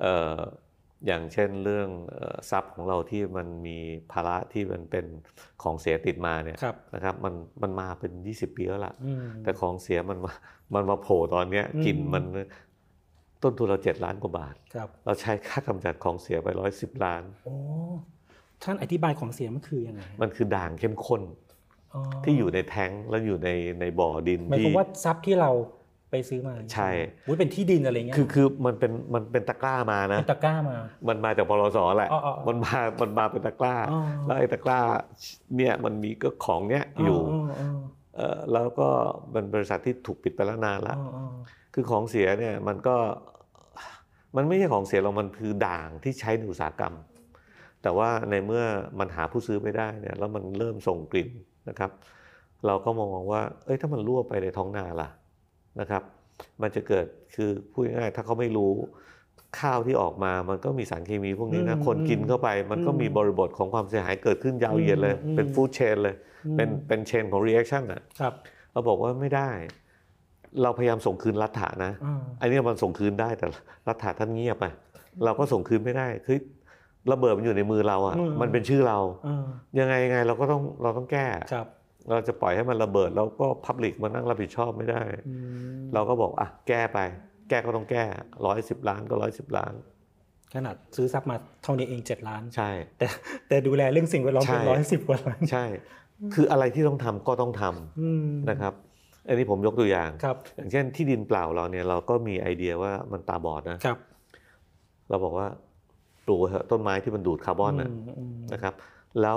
[0.00, 3.78] เอ่ออย่างเช่นเรื่องเอ่อทรัพย์ของเราที่มันมี
[4.12, 5.04] ภาระที่มันเป็น
[5.62, 10.32] ของเสียติดมาเนี่ยครับนะครับมันมันมาเป็น 20 ปีแล้วล่ะอืมแต่ของเสียมันมา
[10.74, 12.24] มันมาโผล่ตอนเนี้ยอืมกลิ่นมัน
[13.42, 17.54] ต้นทุนเราเจ็ดล้านกว่าบาทครับเราใช้ค่ากำจัดของเสียไปร้อยสิบล้านโอ้
[18.62, 21.22] ท่านอธิบายของเสียมันคือยังไงมันคือด่างเข้มข้น
[22.24, 23.48] ที่อยู่ในแท้งแล้วอยู่ใน
[23.80, 25.50] ในบ่อดินหมายที่ความว่าทรัพย์ที่เรา
[26.14, 26.90] ไปซื้อมาใช่
[27.26, 30.76] วุ้ยเป็นที่ดินอะไรเงี้ยคือคือมันเป็นมันเป็นตะกร้ามานะเป็นตะกร้ามา
[31.08, 34.80] มันมาจากปลสแหละอ๋ออ๋ออ๋อมันมามันมาเป็นตะกร้าอ๋อแล้วไอ้ตะกร้า
[35.56, 37.78] เนี่ยมันมีก็ของเนี้ยอยู่อ๋อ
[38.16, 38.88] เอ่อแล้วก็
[39.32, 41.32] เป็นบริษัทที่ถูกปิดไปแล้วนานอ๋อละอ๋ออ๋อ
[41.74, 42.96] คือของเสียเนี่ยมันก็
[44.36, 46.94] มันไม่ใช่ของเสียเรามันคือด่างที่ใช้ในอุตสาหกรรม
[47.82, 48.64] แต่ว่าในเมื่อ
[48.98, 51.28] มันหาผู้ซื้อไม่ได้เนี่ยแล้วมันเริ่มส่งกลิ่น
[51.68, 51.90] นะครับ
[52.66, 55.08] เราก็มองว่า เอ้ยถ้ามันรั่วไปในท้องนาล่ะ
[55.80, 56.02] นะครับ
[56.62, 58.72] มันจะเกิดคือพูดง่ายๆถ้าเขาไม่รู้
[59.60, 66.14] ข้าวที่ออกมา มันก็มีสารเคมีพวกนี้นะอืมคนกินเข้าไป มันก็อืมมีบริบทของความเสียหายเกิดขึ้นยาวเหยียดเลยอืมเป็นฟู้ดเชนเลย
[66.56, 68.34] เป็นเป็นเชนของ reaction อะครับ
[68.72, 69.50] เราบอกว่าไม่ได้
[70.62, 73.46] เราพยายามส่งคืนรัฐานะอ่าอันนี้มันส่งคืนได้แต่
[73.88, 74.64] รัฐาท่านเงียบไป
[75.24, 76.36] เราก็ส่งคืนไม่ได้ คือ
[77.12, 79.46] ระเบิดมันอยู่ในมือเราอะ มันเป็นชื่อเราอ่า
[79.78, 81.66] ยังไงยังไงเราก็ต้องเราต้องแก้ครับ
[82.10, 85.34] เราจะปล่อยให้มันระเบิดแล้วก็พับลิกมานั่งรับผิดชอบไม่ได้อื
[85.78, 86.98] มเราก็บอกอะแก้ไป
[87.48, 88.04] แก้ก็ต้องแก้
[88.46, 89.72] ร้อยสิบล้านก็ร้อยสิบล้าน
[90.54, 93.06] ขนาดซื้อทรัพย์มาเท่านี้เองเจ็ดล้าน ใช่ แต่
[93.48, 95.64] แต่ดูแลเรื่องสิ่งแวดล้อมเป็นใช่ร้อยสิบกว่าล้าน ใช่
[96.34, 98.74] คืออะไรที่ต้องทำก็ต้องทำอืมนะครับ
[99.28, 103.98] อันนี้ผมยกตัวอย่างครับ อย่างเช่นที่ดินเปล่าเราเนี่ยเราก็มีไอเดียว่ามันตาบอดนะครับ
[105.10, 105.48] เราบอกว่า
[106.26, 108.74] ปลูกเถอะต้นไม้ที่มันดูดคาร์บอนนะมอืมนะครับ
[109.20, 109.36] แล้ว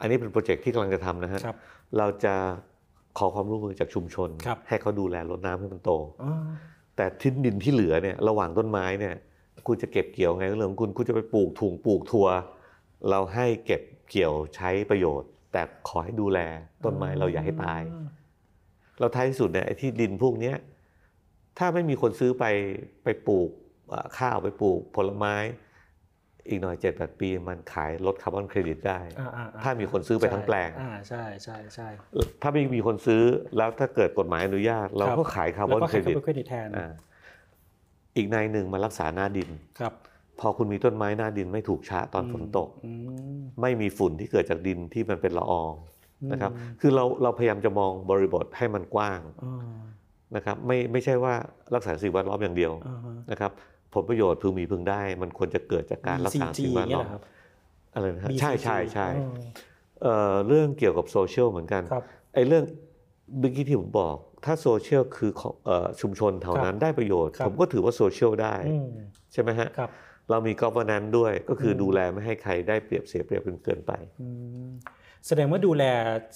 [0.00, 1.56] อันนี้เป็นโปรเจกต์ที่กำลังจะทำนะฮะครับ
[1.98, 2.34] เราจะ
[3.18, 5.90] ขอความร่วมมือจากชุมชนครับให้เขาดูแลรดน้ำให้มันโต
[6.22, 6.32] อ๋อ
[6.96, 9.14] แต่ที่ดินที่เหลือเนี่ยระหว่างต้นไม้เนี่ย
[9.66, 12.26] คุณจะเก็บเกี่ยวไงก็เรื่องของคุณคุณจะไปปลูกถั่วปลูกงา
[13.10, 16.38] เราให้เก็บเกี่ยวใช้ประโยชน์ แต่ขอให้ดูแล
[16.84, 17.82] ต้นไม้เราอย่าให้ตาย
[18.98, 20.56] แล้วท้ายที่สุดเนี่ยไอ้ที่ดินพวกเนี้ย
[21.58, 22.44] ถ้าไม่มีคนซื้อไป
[23.04, 23.50] ไปปลูก
[23.92, 25.34] อ่าข้าวไปปลูกผลไม้
[26.48, 31.88] อีกหน่อยเจ็ดแปดปีมันขายลดคาร์บอนเครดิตได้อ่าอ่อ่ถ้ามีคนซื้อไปทั้งแปลงอ่าใช่ใช่ใช่
[32.42, 33.22] ถ้าไม่มีคนซื้อ
[33.56, 36.92] แล้วถ้าเกิดกฎหมายอนุญาต เราก็ขายคาร์บอนแล้วก็ขายเครดิต carbon credit แทนอ่า
[38.16, 39.48] อีกในหนึ่งมารักษาหน้าดิน
[39.80, 39.92] ครับ
[40.40, 42.92] พอคุณมีต้นไม้หน้าดินไม่ถูกชะตอนฝนตกอื
[43.36, 45.72] มไม่มีฝุ่นที่เกิดจากดินที่มันเป็นละออง
[46.22, 49.74] อืมนะครับ คือเราเราพยายามจะมองบริบทให้มันกว้างอ่า
[50.36, 51.34] นะครับไม่ไม่ใช่ว่า
[51.74, 53.52] รักษาสิ่งแวดล้อมอย่างเดียวอ่าฮะนะครับ
[53.94, 57.22] ผลประโยชน์พึงมีพึงได้ มันควรจะเกิดจากการรักษา BCG สิ่งแวดล้อมเนี่ยล้อเหรอครับ
[57.94, 59.32] อะไรนะฮะ BCG ใช่ใช่ใช่อ่า
[60.02, 62.04] เอ่อเรื่องเกี่ยวกับโซเชียลเหมือนกันครับ
[62.34, 62.64] ไอ้เรื่อง
[63.40, 68.88] เมื่อกี้ที่ผมบอก ถ้าโซเชียลคือของเอ่อชุมชนเท่านั้นได้ประโยชน์ครับผมก็ถือว่าโซเชียลได้อืม
[69.32, 69.90] ใช่ไหมฮะครับ
[70.30, 74.28] เรามี governance ด้วยก็คืออมดูแลไม่ให้ใครได้เปรียบเสียเปรียบจนเกินไปอื
[74.66, 74.70] ม
[75.26, 75.84] แสดงว่าดูแล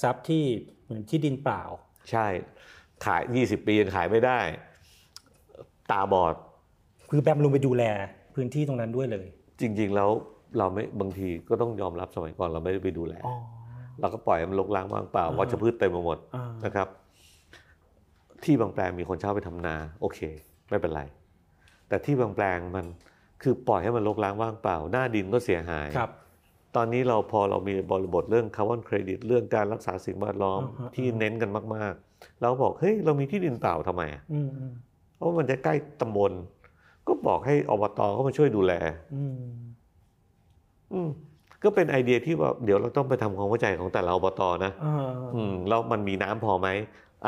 [0.03, 0.45] ทรัพย์ที่
[0.85, 1.63] เหมือนที่ดินเปล่า
[2.11, 2.27] ใช่
[3.05, 4.41] ขาย 20 ปียังขายไม่ได้
[5.91, 6.35] ตาบอด
[7.11, 7.85] คือแบมลงไปดูแล
[8.35, 9.27] พื้นที่ตรงนั้นด้วยเลย
[9.61, 10.11] จริง ๆ แล้ว
[10.59, 13.35] เราไม่บางทีก็ต้องยอมรับสมัยก่อนเราไม่ได้ไปดูแลอ๋อ
[14.01, 16.89] เราก็ปล่อยให้มันลกล้างว่างเปล่าอ่าวัชพืชเต็มไปหมดอ่านะครับ
[18.45, 20.21] ที่บางแปลงมีคนเช่าไปทำนา โอเค
[20.71, 21.03] ไม่เป็นไร
[21.89, 22.87] แต่ที่บางแปลงมัน
[23.43, 26.11] คือปล่อยให้มันลกล้างว่างเปล่า หน้าดินก็เสียหายครับ
[26.77, 34.73] ตอนนี้เราพอเรามีบริบทเรื่องคาร์บอนเครดิตเรื่องการรักษาสิ่งแวดล้อมอ่าฮะที่เน้นกันมาก ๆ เราบอกเฮ้ยเรามีที่ดินเปล่าทำไมอะอืมอืม
[35.17, 36.33] เพราะมันจะใกล้ตำบล
[37.09, 38.73] ก็บอกให้อบตเขามาช่วยดูแล
[39.15, 39.41] อืม
[40.93, 41.09] อืม
[41.63, 44.97] ก็เป็นไอเดียที่ว่าเดี๋ยวเราต้องไปทำความเข้าใจของแต่ละอบตนะอ่า
[45.35, 46.69] อืมแล้วมันมีน้ำพอไหม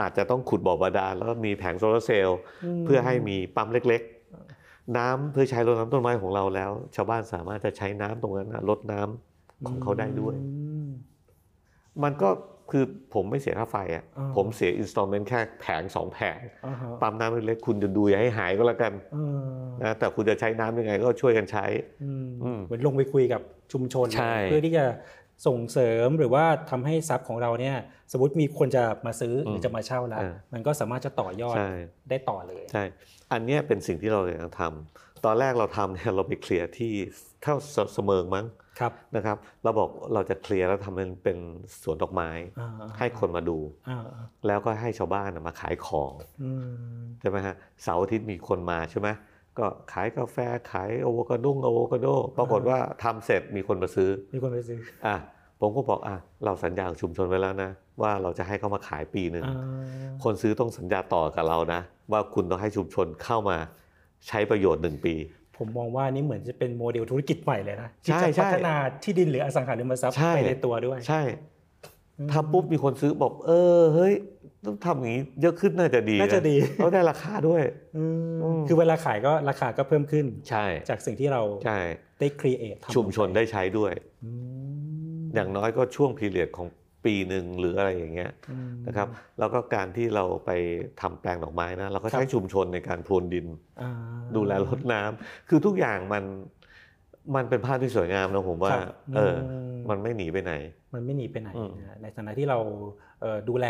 [0.00, 2.38] อาจจะต้องขุดบ่อบาดาลแล้วก็มีแผงโซลาร์เซลล์
[2.84, 4.02] เพื่อให้มีปั๊มเล็ก
[4.48, 10.88] ๆ น้ำเพื่อใช้รดน้ำต้นไม้ของเราแล้ว ชาวบ้านสามารถจะใช้น้ำตรงนั้นนะลดน้ำของเขาได้ด้วยอืม
[12.02, 12.28] มันก็
[12.72, 19.48] คือผมไม่เสียค่าไฟอะอ่าผมเสีย installment แค่แผงสองแผงอ่าฮะปั๊มน้ำเล็กๆคุณจะดูอย่าให้หายก็แล้วกันอ่า
[19.82, 21.64] นะแต่คุณจะใช้น้ำยังไงก็ช่วยกันใช้
[22.04, 24.86] อืมอืมเหมือนลงไปคุยกับชุมชนใช่เพื่อที่จะ
[25.46, 27.76] ส่งเสริมหรือว่าทำให้ทรัพย์ของเราเนี่ย
[28.12, 31.72] สมมติมีคนจะมาซื้อหรือจะมาเช่าแล้วมันก็สามารถจะต่อยอดใช่
[32.10, 32.84] ได้ต่อเลยใช่
[33.32, 36.92] อันเนี้ยเป็นสิ่งที่เราอยากจะทำตอนแรกเราทำเนี่ยเราไป clear ที่
[37.42, 37.54] เท่า
[37.94, 38.69] เสมิงมั้งครับ
[39.16, 41.38] นะครับ เราบอกเราจะเคลียร์แล้วทำเป็นเป็น
[41.82, 42.30] สวนดอกไม้
[42.60, 43.98] อ่าให้คนมาดูอ่า
[44.46, 49.08] แล้วก็ให้ชาวบ้านน่ะมาขายของอืมใช่ไหมฮะเสาร์อาทิตย์มีคนมาใช่ไหม
[49.58, 50.36] ก็ขายกาแฟ
[50.70, 52.06] ขายอะโวคาโดอะโวคาโด
[52.36, 55.16] ปรากฏว่าทำเสร็จมีคนมาซื้อ มีคนไปซื้ออะ
[55.60, 57.70] ผมก็บอกอะเราสัญญากับชุมชนไว้แล้วนะ
[58.02, 59.56] ว่าเราจะให้เขามาขายปีหนึ่งอ่า
[60.24, 61.80] คนซื้อต้องสัญญาต่อกับเรานะ
[62.12, 63.56] ว่าคุณต้องให้ชุมชนเข้ามา
[64.28, 65.14] ใช้ประโยชน์หนึ่งปี
[65.60, 71.22] ผมมองว่านี่เหมือนจะเป็นโมเดลธุรกิจใหม่เลยนะที่ใช่จะใช่พัฒนาที่ดินหรืออสังหาริมทรัพย์ใช่ไปในตัวด้วย ใช่
[72.32, 74.14] ทำปุ๊บมีคนซื้อบอก เออเฮ้ย
[74.66, 77.62] ต้องทำอย่างนี้เยอะขึ้นน่าจะดีน่าจะดีแล้วได้ราคาด้วย
[77.96, 81.78] อืมอืมคือเวลาขายก็ราคาก็เพิ่มขึ้นใช่จากสิ่งที่เราใช่
[82.20, 83.92] ได้ create ชุมชนได้ใช้ด้วย
[84.24, 84.30] อื
[85.20, 86.66] มอย่างน้อยก็ช่วง period ของ
[87.04, 89.08] ปีหนึ่งหรืออะไรอย่างเงี้ยอืมนะครับ
[89.38, 90.50] แล้วก็การที่เราไป
[91.00, 93.46] ทำแปลงดอกไม้นะเราก็ครับใช้ชุมชนในการพรวนดิน
[93.82, 93.90] อ่า
[94.36, 96.24] ดูแลรดน้ำคือทุกอย่างมัน
[97.36, 98.86] มันเป็นภาพที่สวยงามนะผมว่าครับ
[99.16, 100.52] เอออืมมันไม่หนีไปไหน
[100.94, 102.58] มันไม่หนีไปไหนอืมนะฮะในฐานะที่เรา
[103.20, 103.66] เอ่อดูแล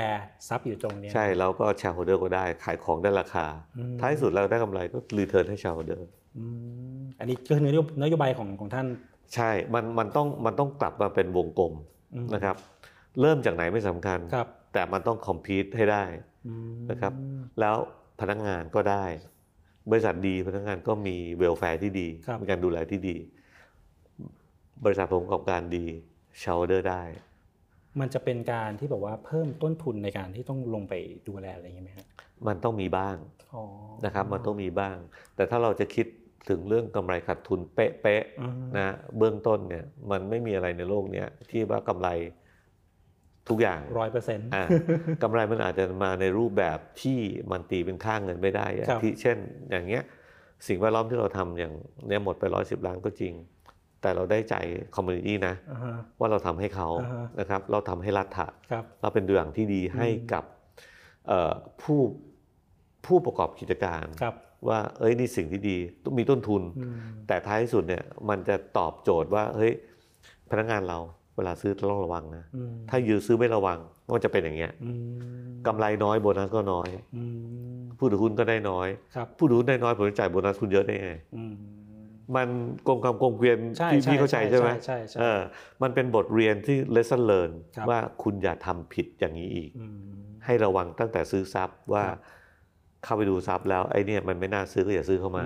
[0.48, 3.46] ทรัพย์อยู่ตรงเนี้ยใช่แล้วก็ shareholder ก็ได้ ขายของได้ราคา
[3.78, 6.06] อืมท้ายสุดเราได้กำไรก็ return ให้ shareholder
[6.38, 6.44] อื
[6.98, 8.86] มอันนี้ก็คือนโยนโยบายของของท่าน
[9.34, 11.72] ใช่ มันมันต้องมันต้องกลับมาเป็นวงกลม
[12.14, 12.56] อืมนะครับ
[13.20, 16.04] เริ่มจากไหนไม่สำคัญครับแต่มันต้อง compete ให้ได้
[16.46, 17.12] อืมนะครับ
[17.60, 17.76] แล้ว
[18.20, 19.04] พนักงานก็ได้
[19.90, 23.16] บริษัทดีพนักงานก็มี welfare ที่ดีครับมีการดูแลที่ดี
[24.84, 25.86] บริษัทผลประกอบการดี
[26.42, 27.02] shareholder ได้
[28.00, 30.94] มันจะเป็นการที่แบบว่าเพิ่มต้นทุนในการที่ต้องลงไป
[31.28, 32.06] ดูแลอะไรอย่างนี้ไหมครับ
[32.46, 33.16] มันต้องมีบ้าง
[33.54, 33.62] อ๋อ
[34.04, 34.96] นะครับ มันต้องมีบ้าง
[35.36, 36.06] แต่ถ้าเราจะคิด
[36.48, 42.08] ถึงเรื่องกำไรขาดทุนเป๊ะอืมๆนะเบื้องต้นเนี่ยมันไม่มีอะไรในโลกเนี้ยที่ว่ากำไร
[43.50, 44.66] ทุกอย่างร้อยเปอร์เซ็นต์อะ
[45.22, 47.18] กำไรมันอาจจะมาในรูปแบบที่
[47.50, 49.36] มันตีเป็นค่าเงินไม่ได้อะครับที่เช่น
[49.70, 50.04] อย่างเงี้ย
[50.66, 51.74] สิ่งแวดล้อมที่เราทำอย่าง
[52.08, 53.34] เนี้ยหมดไปร้อยสิบล้านก็จริง
[54.02, 54.54] แต่เราได้ใจ
[54.94, 60.44] คอมมูนิตี้นะอ่าฮะว่าเราทำให้เขาอ่าฮะนะครับเราทำให้รัฐะครับเราเป็นตัวอย่างที่ดีให้กับ
[61.28, 62.00] เอ่อผู้
[63.06, 64.34] ผู้ประกอบกิจการครับ
[64.68, 66.94] ว่าเอ้ยนี่สิ่งที่ดีต้องมีต้นทุนอืม
[67.28, 69.72] แต่ท้ายที่สุดเนี่ยมันจะตอบโจทย์ว่าเฮ้ย
[70.50, 74.98] พนักงานเราเวลาซื้อต้องระวังนะอืมถ้ายือซื้อไม่ระวังมันจะเป็นอย่างเงี้ยอืม
[75.66, 77.24] กำไรน้อยโบนัสก็น้อยอื
[77.78, 81.54] มผู้ถือหุ้นก็ได้น้อยครับผู้ถือหุ้นได้น้อยผมจะจ่ายโบนัสคุณเยอะได้ไงอืม
[82.36, 82.48] มัน
[82.88, 85.40] กงกำกงเกวียนใช่พี่ใช่พี่เข้าใจใช่ใช่ไหมใช่ใช่เออ
[85.82, 89.96] มันเป็นบทเรียนที่ lesson learn ครับว่าคุณอย่าทำผิดอย่างนี้อีกอืม
[90.44, 92.18] ให้ระวังตั้งแต่ซื้อทรัพย์ว่าครับ
[93.04, 95.44] เข้าไปดูทรัพย์แล้วไอ้เนี่ยมันไม่น่าซื้อก็อย่าซื้อเข้ามา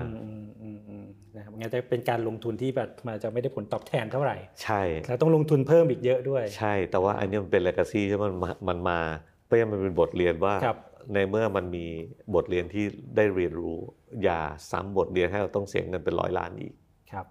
[1.59, 8.99] งั้นจะเป็นการลงทุนที่แบบมันจะไม่ได้ผลตอบแทนเท่าไหร่ ใช่แล้วต้องลงทุนเพิ่มอีกเยอะด้วย ใช่ แต่ว่าอันเนี้ยมันเป็น legacy ที่มันมามันมา
[9.45, 10.77] เพราะฉะนั้นมันเป็นบทเรียนว่าครับ
[11.13, 11.85] ในเมื่อมันมี
[12.35, 13.77] บทเรียนที่ได้เรียนรู้
[14.23, 14.39] อย่า
[14.71, 16.73] ซ้ำบทเรียนให้เราต้องเสียเงินเป็นร้อยล้านอีก
[17.11, 17.25] ครับ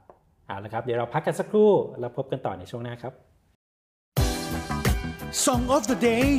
[0.47, 3.13] เอาละครับเดี๋ยวเราพักกันสักครู่แล้วพบกันต่อในช่วงหน้าครับ
[5.45, 6.31] Song of the Day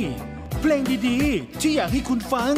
[0.60, 2.54] เพลงดีๆ ที่อยากให้คุณฟัง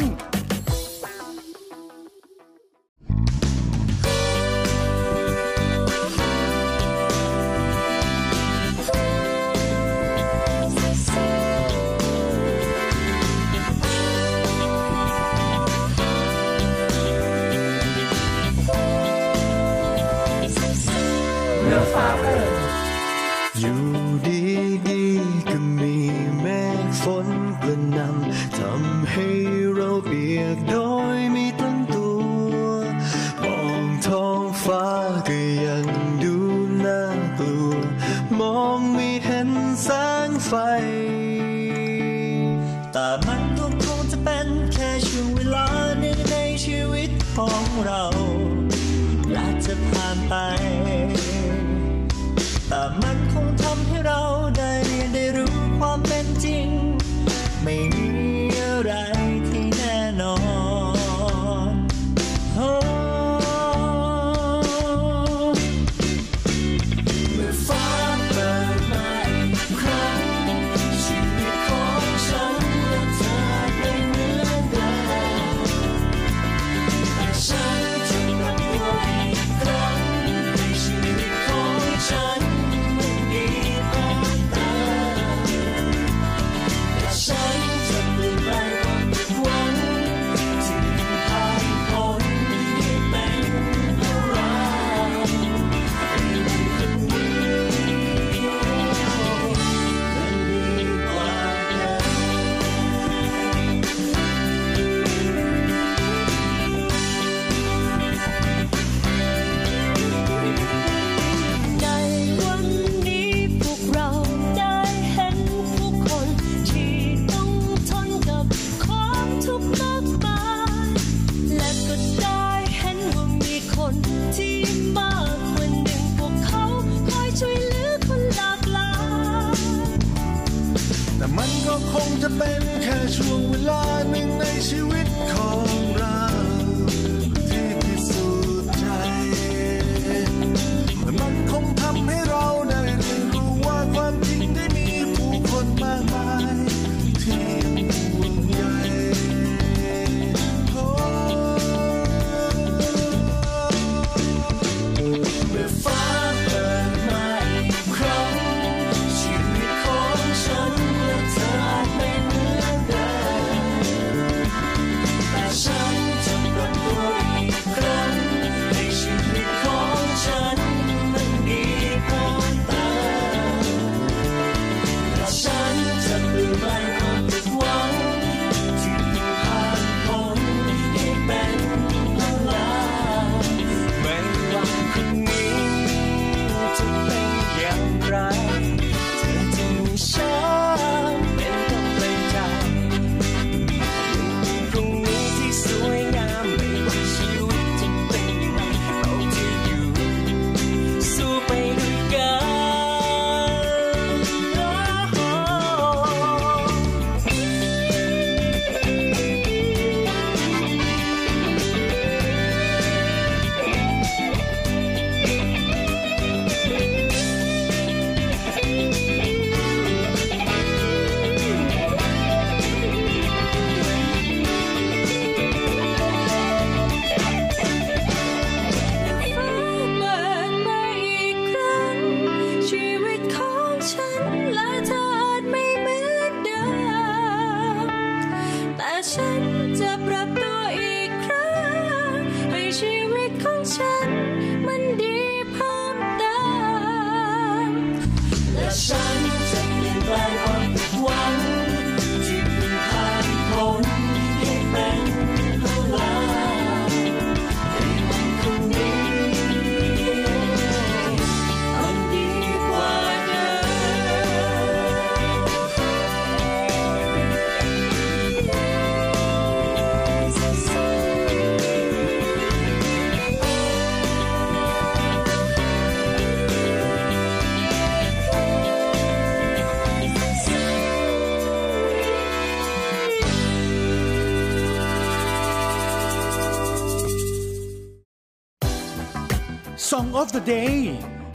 [289.99, 290.77] Song of the Day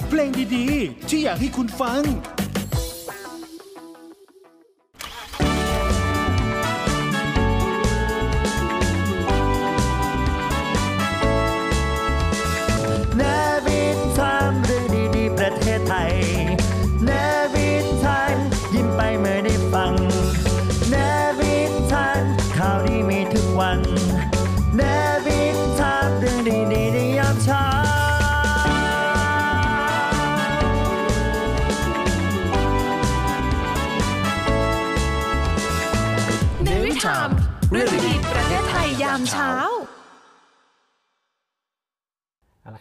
[0.08, 2.02] เพลงดีๆ ที่อยากให้คุณฟัง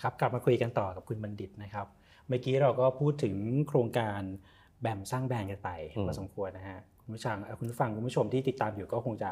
[0.03, 1.87] เอาละครับกลับมาคุยกันต่อกับคุณบัณฑิตนะครับ
[2.27, 3.35] เมื่อกี้เราก็พูดถึง
[3.67, 4.21] โครงการ
[4.81, 9.31] แบมสร้างแบรนด์กันไปอืมพอสมควรนะฮะคุณผู้ฟังเอ่อคุณผู้ฟังคุณผู้ชมที่ติดตามอยู่ก็คงจะ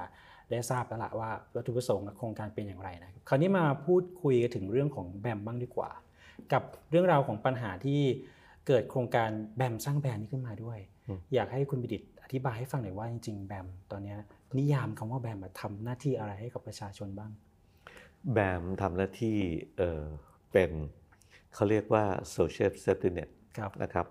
[0.52, 5.92] ได้ทราบแล้วละว่าวัตถุประสงค์และโครงการเป็นอย่างไรนะครับคราวนี้มาพูดคุยกันถึงเรื่องของแบมบ้างดีกว่า
[6.54, 8.02] กับเรื่องราวของปัญหาที่
[8.68, 14.18] เกิดโครงการแบมสร้างแบรนด์นี้ขึ้นมาด้วยอืมอยากให้คุณบัณฑิตอธิบายให้ฟังหน่อยว่าจริงๆแบมตอนเนี้ย
[14.60, 17.32] นิยามคำว่าแบมอะทำหน้าที่อะไรให้กับประชาชนบ้าง
[18.34, 19.38] แบมทำหน้าที่
[20.54, 20.72] เอ่อเป็น
[21.54, 22.04] เขาเรียกว่า
[22.36, 24.06] social safety net ครับนะครับ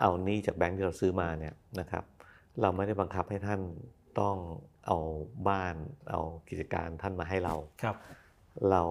[0.00, 2.04] เอาหนี้จากแบงก์ที่เราซื้อมาเนี่ยนะครับ
[2.60, 3.60] เราไม่ได้บังคับให้ท่าน
[4.20, 4.36] ต้อง
[4.86, 4.98] เอา
[5.48, 5.74] บ้าน
[6.10, 7.96] เอากิจการท่านมาให้เราครับ
[8.70, 8.82] เรา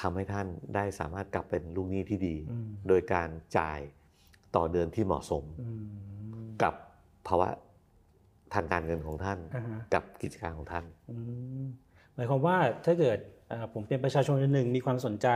[0.00, 3.80] ทำให้ท่านได้สามารถกลับเป็นลูกหนี้ที่ดีอืมโดยการจ่าย
[4.56, 5.70] ต่อเดือนที่เหมาะสมอื
[6.44, 6.74] มกับ
[7.26, 7.48] ภาวะ
[8.54, 11.16] ทางการเงินของท่านอ่าฮะกับกิจการของท่านอื
[11.62, 11.64] ม
[12.14, 15.28] หมายความว่าถ้าเกิดเอ่อผมเป็นประชาชนคนหนึ่งมีความสนใจ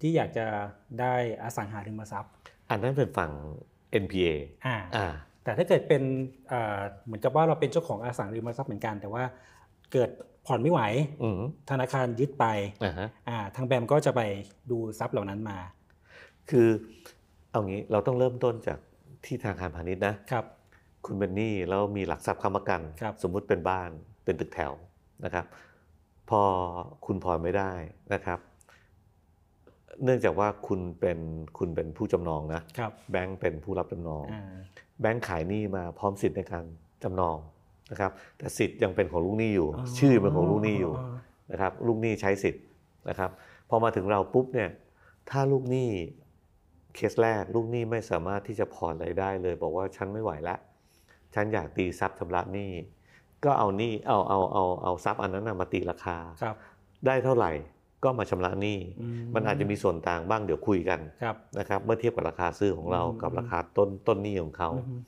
[0.00, 0.46] ที่อยากจะ
[1.00, 2.32] ได้อสังหาริมทรัพย์
[2.70, 3.30] อันนั้นเป็นฝั่ง
[4.02, 4.28] NPA
[4.66, 5.06] อ่าอ่า
[5.44, 6.02] แต่ถ้าเกิดเป็น
[6.48, 9.24] เอ่อเหมือนกับว่าเราเป็นเจ้าของอสังหาริมทรัพย์เหมือนกัน แต่ว่า
[9.92, 10.10] เกิด
[10.46, 10.80] ผ่อนไม่ไหว
[11.22, 12.46] อืมธนาคารยึดไป
[12.84, 14.20] อ่าฮะอ่าทางแบมก็จะไป
[14.70, 15.58] ดูทรัพย์เหล่านั้นมา
[16.50, 16.68] คือ
[17.50, 18.78] เอางี้เราต้องเริ่มต้นจาก
[19.24, 20.44] ที่ธนาคารพาณิชย์นะครับ
[21.06, 23.90] คุณเป็นหนี้แล้วมีหลักทรัพย์ค้ำประกันครับสมมุติเป็นบ้าน
[24.24, 24.72] เป็นตึกแถว
[25.24, 25.46] นะครับ
[26.30, 26.42] พอ
[27.06, 27.72] คุณผ่อนไม่ได้
[28.14, 28.38] นะครับ
[30.04, 31.18] เนื่องจากว่าคุณเป็น
[31.58, 34.42] คุณเป็นผู้จำนองนะ ครับแบงก์เป็นผู้รับจำนอง อ่า
[35.00, 36.64] แบงก์ขายหนี้มาพร้อมสิทธิ์ในการ
[37.02, 37.36] จำนอง
[37.90, 41.14] นะครับ แต่สิทธิ์ยังเป็นของลูกหนี้อยู่อ๋อชื่อเป็นของลูกหนี้อยู่อ๋อ
[41.52, 42.62] นะครับลูกหนี้ใช้สิทธิ์
[43.08, 43.30] นะครับ
[43.68, 44.70] พอมาถึงเราปุ๊บเนี่ย
[45.30, 45.88] ถ้าลูกหนี้
[46.94, 50.56] เคสแรก ลูกหนี้ไม่สามารถที่จะผ่อนอะไรได้เลย บอกว่าฉันไม่ไหวละ
[51.34, 52.70] ฉันอยากตีทรัพย์ชำระหนี้
[53.44, 56.56] ก็เอาหนี้เอาเอาเอาเอาทรัพย์อันนั้นนะมาตีราคา ครับ
[57.06, 57.50] ได้เท่าไหร่
[58.04, 65.00] ก็มาชำระหนี้อืมมันอาจจะมีส่วนต่างบ้างเดี๋ยวคุยกันครับนะครับเมื่อเทียบกับราคาซื้อของเราอืมกับราคาต้นต้นหนี้ของเขาอืม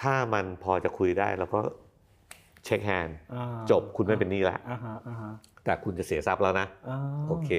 [0.00, 1.60] ถ้ามันพอจะคุยได้เราก็
[2.64, 5.32] shake hand อ่าจบคุณไม่เป็นหนี้ละอ่าฮะอ่าฮะ
[5.64, 7.50] แต่คุณจะเสียทรัพย์แล้วนะอ่าโอเค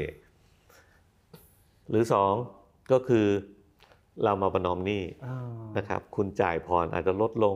[1.90, 2.34] หรือสอง
[2.92, 3.26] ก็คือ
[4.24, 5.38] เรามาประนอมหนี้อ่า
[5.78, 7.56] นะครับ คุณจ่ายผ่อนอาจจะลดลง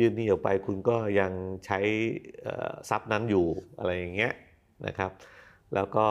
[0.00, 1.32] ยื่นหนี้ออกไป คุณก็ยัง
[1.66, 1.78] ใช้
[2.42, 3.46] เอ่อทรัพย์นั้นอยู่
[3.78, 4.32] อะไรอย่างเงี้ย
[4.86, 5.10] นะครับ
[5.74, 6.06] แล้วก็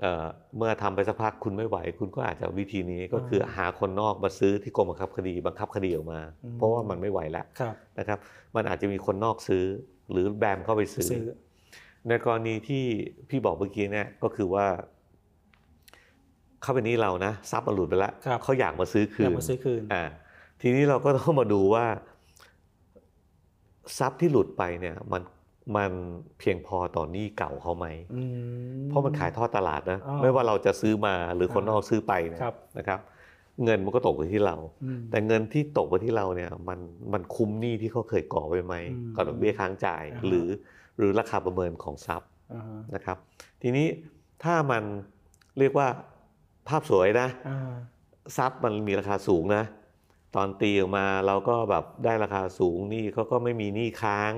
[0.00, 6.20] เอ่อเมื่อทำไปสักพักคุณไม่ไหว คุณก็อาจจะวิธีนี้ก็คือหาคนนอกมาซื้อที่กรมบังคับคดีบังคับคดีออกมา
[6.56, 8.18] เพราะว่ามันไม่ไหวแล้วครับนะครับ
[8.56, 9.64] มันอาจจะมีคนนอกซื้อ
[10.10, 11.26] หรือแบมเข้าไปซื้อซื้อ
[12.08, 12.84] ในกรณีที่
[13.28, 14.66] พี่บอกเมื่อกี้เนี่ยก็คือว่า
[16.62, 20.04] เขาเป็นหนี้เรานะทรัพย์มันหลุดไปแล้วครับเขาอยากมาซื้อคือยานกมาซื้อคืนอ่า
[20.60, 21.86] ทีนี้เราก็ต้องมาดูว่า
[23.98, 25.22] ทรัพย์ที่หลุดไปเนี่ยมัน
[25.76, 25.92] มัน
[26.38, 33.00] เพียงพอต่อหนี้เก่าเขาไหมอืมเพราะมันขายทอดตลาดนะอ๋อไม่ว่าเราจะซื้อมาหรือคนอ่านอกซื้อไปเนยครับนะครับ
[33.64, 36.78] เงินมันก็ตกไปที่เราอืมแต่เงินที่ตกไปที่เราเนี่ยมัน
[37.12, 40.48] มันคุ้มหนี้ที่เขาเคยก่อไว้ไหมอืมกับดอกเบี้ยค้างจ่ายอ่าฮะหรือ
[40.98, 43.16] หรือราคาประเมินของทรัพย์อ่าฮะนะครับ
[43.62, 43.86] ทีนี้
[44.44, 44.82] ถ้ามัน
[45.58, 45.88] เรียกว่า
[46.68, 47.74] ภาพสวยนะอ่า
[48.36, 49.64] ทรัพย์มันมีราคาสูงนะ
[50.34, 54.32] ตอนตีออกมาเราก็แบบได้ราคาสูงหนี่เขาก็ไม่มีหนี้ค้าง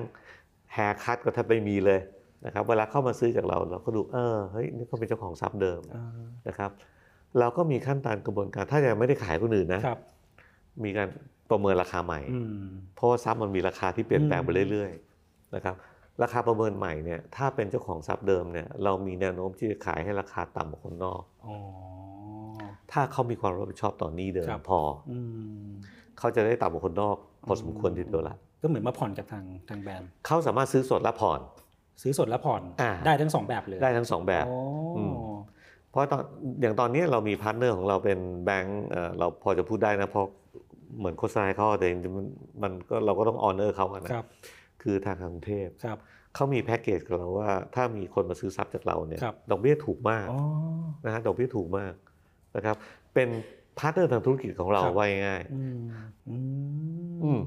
[0.77, 2.01] แฮร์คัตก็แทบไม่มีเลย
[2.47, 6.07] นะครับเวลาเข้ามาซื้อจากเราเราก็ดูเออเฮ้ยนี่เขาเป็นเจ้าของทรัพย์เดิมอ่า
[6.49, 6.71] นะครับ
[7.39, 9.99] เราก็มีขั้นตอนกระบวนการ ถ้ายังไม่ได้ขายคนอื่นนะครับ
[10.85, 11.09] มีการ
[11.51, 15.75] ประเมินราคาใหม่อืมเพราะว่าทรัพย์มันมีราคาที่เปลี่ยนแปลงไปอืมเรื่อยๆนะครับ
[16.23, 21.57] ราคาประเมินใหม่เนี่ยถ้าเป็นเจ้าของทรัพย์เดิมเนี่ยเรามีแนวโน้มที่จะขายให้ราคาต่ำกว่าคนนอกอ๋อ
[22.93, 25.19] ถ้าเขามีความรับผิดชอบต่อหนี้เดิมครับพออื
[25.67, 25.69] ม
[26.19, 27.17] เขาจะได้ต่ำกว่าคนนอก
[27.47, 28.37] พอสมควรทีเดียวละ
[28.67, 31.41] ก็เหมือนมาผ่อนกับทางทางแบรนด์เขาสามารถซื้อสดและผ่อน
[32.03, 34.57] ซื้อสดและผ่อนอ่าได้ทั้งสองแบบเลยได้ทั้งสองแบบอ๋อ
[34.97, 35.15] อม
[35.91, 36.23] เพราะตอน
[36.61, 40.27] อย่างตอนนี้เรามี partner ของเราเป็นแบงก์เอ่อเราพอจะพูดได้นะเพราะ
[40.99, 42.27] เหมือนโฆษณาให้เขาแต่จริงๆมัน
[42.63, 44.27] มันก็เราก็ต้อง honor เขาอะนะครับ
[44.83, 45.99] คือทางกรุงเทพครับ
[46.35, 50.41] เขามีแพ็กเกจกับเราว่า ถ้ามีคนมาซื้อทรัพย์จากเราเนี่ยครับดอกเบี้ยถูกมากอ๋อ
[51.05, 51.95] นะฮะดอกเบี้ยถูกมาก
[52.57, 52.77] นะครับ
[53.15, 53.29] เป็น
[53.79, 55.79] partner ทางธุรกิจของเราครับว่าง่ายอืม
[56.29, 57.41] อืๆอืมม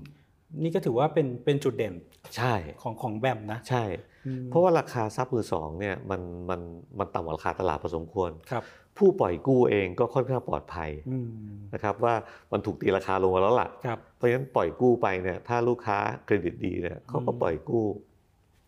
[0.64, 1.94] นี่ก็ถือว่าเป็นเป็นจุดเด่น
[2.38, 3.84] ใช่ของของ BAM นะ ใช่
[4.26, 6.62] อืมเพราะว่าราคาทรัพย์มือสองเนี่ยมันมัน
[7.00, 8.64] มันต่ำกว่าราคาตลาดพอสมควรครับ
[8.98, 11.28] ผู้ปล่อยกู้เองก็ค่อนข้างปลอดภัยอืม
[11.74, 12.14] นะครับว่า
[12.52, 17.86] มันถูกตีราคาลงมาแล้วล่ะครับเพราะฉะนั้นปล่อยกู้ไปเนี่ยถ้าลูกค้าเครดิตดีเนี่ยเขาก็อืมปล่อยกู้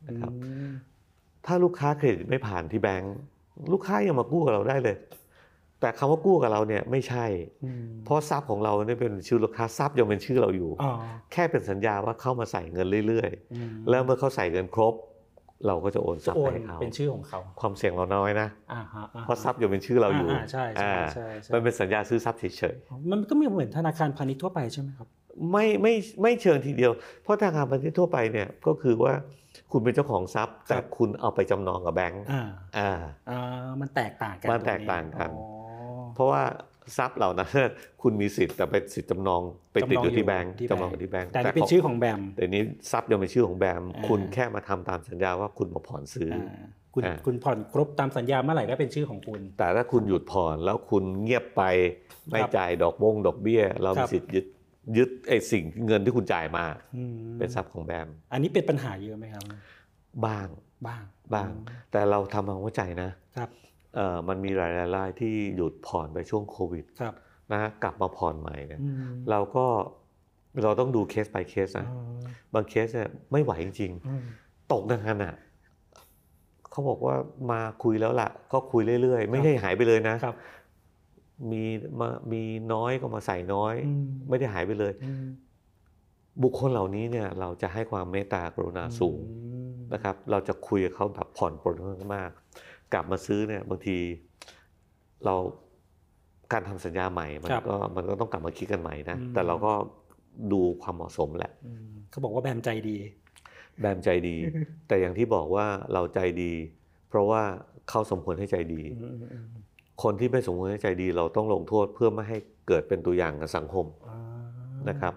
[0.07, 0.71] นะครับอืม
[1.45, 3.15] ถ้าลูกค้าเครดิตไม่ผ่านที่แบงก์
[3.71, 4.95] ลูกค้ายังมากู้กับเราได้เลย
[5.81, 7.25] แต่คำว่ากู้กับเราเนี่ยไม่ใช่
[7.65, 10.91] อืมเพราะทรัพย์ของเราเนี่ยเป็นชื่อลูกค้าทรัพย์ยังเป็นชื่อเราอยู่อ๋อ
[11.31, 14.95] แค่เป็นสัญญาว่าเข้ามาใส่เงินเรื่อยอืมๆแล้วเมื่อเขาใส่เงินครบ
[15.67, 22.75] เราก็จะโอนทรัพโอย์นให้เขาเป็นชื่อของเขา ความเสี่ยงเราน้อยนะอ่าฮะอ่าฮะเพราะทรัพย์ยังเป็นชื่อเราอยู่อ่าใช่ใช่อ่าใช่ใช่มันเป็นสัญญาซื้อทรัพย์เฉย
[23.11, 26.91] มันก็มีเหมือนธนาคารพาณิชย์ทั่วไปใช่ไหมครับๆไม่ไม่ไม่เชิงทีเดียว
[27.23, 29.13] เพราะธนาคารพาณิชย์ทั่วไปเนี่ยก็คือว่า
[29.71, 32.43] คุณเป็นเจ้าของทรัพย์แต่คุณเอาไปจำนองกับแบงก์อ่า
[32.77, 32.91] อ่า
[33.29, 33.39] อ่า
[33.81, 35.60] มันแตกต่างกันมันรแตกต่างกันอ๋อ
[36.15, 36.43] เพราะว่า
[36.97, 37.49] ทรัพย์เหล่านั้น
[38.01, 39.41] คุณมีสิทธิ์แต่เป็นสิทธิ์จำนอง
[39.73, 51.63] ไปติดอยู่ที่แบงก์ที่จำนองอยู่ที่แบงก์แต่นี่เป็นชื่อของแบมแต่นี้ทรัพย์ยังเป็นชื่อของแบมอ่าคุณแค่มาทำตามสัญญาว่าคุณมาผ่อนซื้อออ่าคุณอ่าคุณผ่อนครบตามสัญญาเมื่อไหร่ก็เป็นชื่อของคุณ แต่ถ้าคุณหยุดผ่อนแล้วคุณเงียบไป
[52.29, 54.45] ไม่ครับจ่ายดอกบงดอกเบี้ย เราครัมีบสิทธิ์ยึด
[54.97, 59.43] ยึดไอ้สิ่งเงินที่คุณจ่ายมาอืมเป็นทรัพย์ของแบม อันนี้เป็นปัญหาเยอะไหมครับ
[60.25, 60.47] บ้าง
[60.87, 61.03] บ้าง
[61.33, 61.49] บ้าง
[61.91, 63.70] แต่เราทำความเข้าใจนะครับเอ่อ
[64.29, 67.13] มันมีหลายๆรายที่หยุดผ่อนไปช่วงโควิดครับ
[67.51, 69.65] นะกลับมาผ่อนใหม่เนี่ยอืมเราก็
[70.63, 71.99] เราต้องดูเคส by เคสนะอ๋อ
[72.53, 75.35] บางเคสเนี่ยไม่ไหวจริงอืมๆตกงานอะ
[76.71, 77.15] เขาบอกว่า
[77.51, 80.35] มาคุยแล้วล่ะ ก็คุยเรื่อยๆ ไม่ใช่หายไปเลยนะครับ
[81.51, 81.63] มี
[81.99, 82.41] มามี
[82.73, 85.25] น้อยก็มาใส่น้อยอืมไม่ได้หายไปเลยอืม
[86.43, 89.35] บุคคลเหล่านี้เนี่ยเราจะให้ความเมตตากรุณาสูงอื
[89.71, 91.75] มนะครับ เราจะคุยกับเขาแบบผ่อนปลน
[92.13, 93.97] มากๆ กลับมาซื้อเนี่ยบางที
[95.25, 95.35] เรา
[96.51, 99.73] การทำสัญญาใหม่มันครับก็มันก็ต้องกลับมาคิดกันใหม่นะอืมแต่เราก็
[100.51, 102.97] ดูความเหมาะสมแหละอืมเขาบอกว่าแบมใจดี
[103.79, 104.35] แบมใจดี
[104.87, 106.53] แต่อย่างที่บอกว่าเราใจดี
[107.09, 107.43] เพราะว่า
[107.89, 109.45] เขาสมควรให้ใจดีอืมอืมอืม
[110.03, 112.37] คนที่ไม่สมควรให้ใจดี เราต้องลงโทษเพื่อไม่ให้
[112.67, 114.19] เกิดเป็นตัวอย่างกับสังคมอ่า
[114.89, 115.13] นะครับ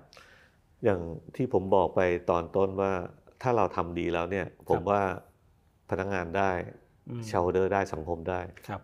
[0.85, 1.01] อย่าง
[1.37, 2.01] ที่ผมบอกไป
[2.31, 2.93] ตอนต้นว่า
[3.43, 5.03] ถ้าเราทำดีแล้วเนี่ย ผมว่า
[5.91, 6.51] พนักงานได้
[7.09, 8.81] อืมชาวเดอร์ได้สังคมได้ครับ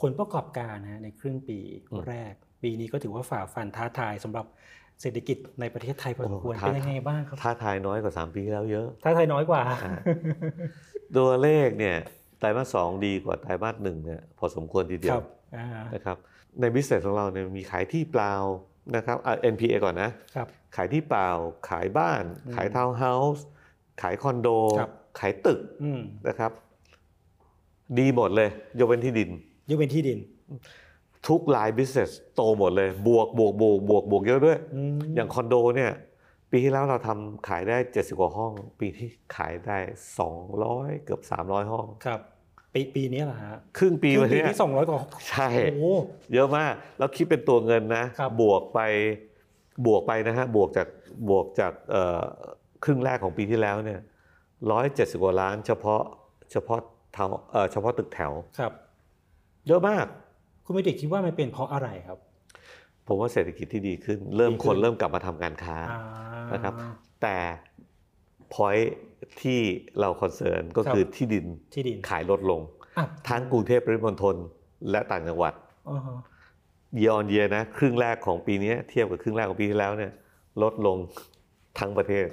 [0.00, 1.58] ผลประกอบการนะฮะในครึ่งปี
[1.92, 4.46] อืมแรก ปีนี้ก็ถือว่าฝ่าฟันท้าทายสำหรับ
[5.00, 9.92] เศรษฐกิจในประเทศไทยพอสมควรโอ้ท้าเป็นยังไงบ้างครับท้าทายน้อยกว่า 3 ปีที่แล้วเยอะท้าทายน้อยกว่าอ่า
[11.16, 11.96] ตัวเลขเนี่ย
[12.38, 15.24] ไตรมาสสองดีกว่าไตรมาสหนึ่งเนี่ยพอสมควรทีเดีคยรัวบ
[15.56, 16.16] อ่านะครับ
[16.60, 18.34] ใน business ของเราเนี่ยมีขายที่เปล่า
[18.96, 20.46] นะครับอะ NPA ก่อนนะครับ
[20.76, 21.28] ขายที่เปล่า
[21.68, 23.44] ขายบ้านอืมขายทาวน์เฮาส์
[24.02, 24.48] ขายคอนโด
[24.78, 24.90] ครับ
[25.20, 26.52] ขายตึกอืมนะครับ
[27.98, 29.30] ดีหมดเลยยกเว้นที่ดิน
[29.70, 30.18] ยกเว้นที่ดิน
[31.28, 35.92] ทุก line business โตหมดเลย บวกบวกบวกบวกบวกเยอะด้วยอืมอย่างคอนโดเนี่ย
[36.50, 39.78] ปีที่แล้วเราทำขายได้ 70 กว่าห้อง ปีนี้ขายได้
[40.40, 42.20] 200 เกือบ 300 ห้อง ครับ
[42.74, 44.98] ปีปีนี้เหรอฮะครึ่งปีครึ่มางปีเนี้ยที่สองร้อยกว่า
[45.30, 45.84] ใช่โอ้โห
[46.34, 48.80] เยอะมาก แล้วคิดเป็นตัวเงินนะครับบวกไป
[49.86, 50.88] บวกไปนะฮะบวกจาก
[51.28, 52.22] บวกจากเอ่อ
[52.84, 54.00] ครึ่งแรกของปีที่แล้วเนี่ย
[54.70, 56.02] ร้อยเจ็ดสิบกว่าล้าน เฉพาะ
[56.52, 56.99] เฉพาะแถว
[57.52, 58.72] เอ่อเฉพาะตึกแถวครับ
[59.68, 60.06] เยอะมาก
[60.64, 62.18] คุณมิติคิดว่ามันเป็นเพราะอะไรครับ
[63.06, 66.00] ผมว่าเศรษฐกิจที่ดีขึ้น เริ่มดีขึ้นคนเริ่มกลับมาทำการค้าอ่า
[66.52, 66.74] นะครับ
[67.22, 67.36] แต่
[68.54, 68.76] พอย
[69.42, 69.58] ที่
[70.00, 72.60] เราคอนเซิร์นก็คือที่ดินที่ดินขายลดลง
[72.98, 74.36] อะทั้งกรุงเทพปริมณฑล
[74.90, 75.54] และต่างจังหวัด
[75.90, 76.18] อ่าฮะ
[76.98, 80.12] เยออนเยนะ ครึ่งแรกของปีนี้เทียบกับครึ่งแรกของปีที่แล้วเนี่ย
[80.62, 80.96] ลดลง
[81.78, 82.26] ทั้งประเทศ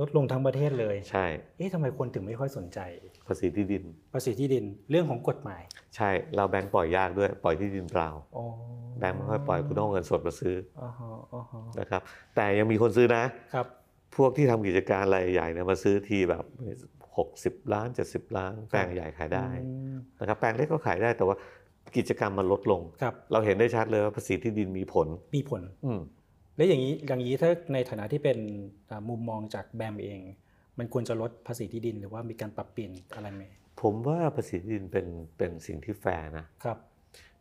[0.00, 2.80] ลดลงทั้งประเทศเลย ใช่ เอ๊ะทำไมคนถึงไม่ค่อยสนใจ
[3.26, 3.82] ภาษีที่ดิน
[4.14, 5.62] ภาษีที่ดินเรื่องของกฎหมาย
[5.96, 8.44] ใช่เราแบงก์ปล่อยยากด้วยปล่อยที่ดินเปล่าอ๋อ
[8.98, 12.02] แบงก์ไม่ค่อยปล่อยคุณต้องเอาเงินสดมาซื้ออ่าฮะอ่าฮะนะครับ
[12.36, 13.66] แต่ยังมีคนซื้อนะครับ
[14.16, 16.44] พวกที่ทำกิจการรายใหญ่เนี่ยมาซื้อทีแบบ
[17.08, 21.36] 60 ล้าน 70 ล้าน แปลงใหญ่ขายได้อืมนะครับแปลงเล็กก็ขายได้แต่ว่า
[21.96, 26.00] กิจกรรมมันลดลงครับเราเห็นได้ชัดเลยว่าภาษีที่ดินมีผลมีผล อืม
[26.56, 28.38] แล้วอย่างนี้อย่างนี้ถ้าในฐานะที่เป็น
[28.90, 30.20] อ่ามุมมองจากแบมเอง
[30.78, 33.42] มันควรจะลดภาษีที่ดินหรือว่ามีการปรับเปลี่ยนอะไรไหม
[33.82, 35.06] ผมว่าภาษีที่ดินเป็น
[35.38, 36.78] เป็นสิ่งที่แฟร์นะครับ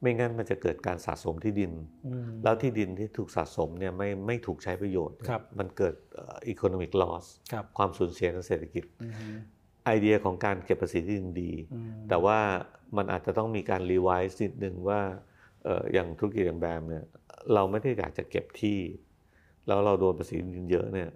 [0.01, 1.71] ไม่งั้นมันจะเกิดการสะสมที่ดิน
[2.07, 9.35] อืมแล้วที่ดินที่ถูกสะสมเนี่ยไม่ไม่ถูกใช้ประโยชน์ครับมันเกิด economic loss ครับความสูญเสียทางเศรษฐกิจอืม
[9.85, 12.39] ไอเดียของการเก็บภาษีที่ดินดีอืมแต่ว่า
[12.97, 15.01] มันอาจจะต้องมีการ revise นิดนึงว่า
[15.63, 17.05] เอ่ออย่างธุรกิจอย่าง BAM เนี่ย
[17.53, 18.79] เราไม่ได้อยากจะเก็บที่
[19.67, 21.09] แล้วเราโดนภาษีที่ดินเยอะเนี่ย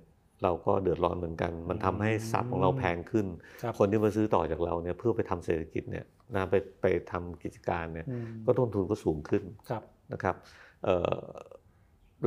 [0.43, 3.27] เราก็เดือดร้อนเหมือนกัน มันทำให้ทรัพย์ของเราแพงขึ้น
[3.61, 9.83] ครับคนที่มาซื้อต่อจากเราเนี่ยเพื่อไปทำเศรษฐกิจเนี่ยนะไปไปทำกิจการเนี่ยอืมก็ต้นทุนก็สูงขึ้นครับ
[10.13, 10.35] นะครับ
[10.83, 11.15] เอ่อ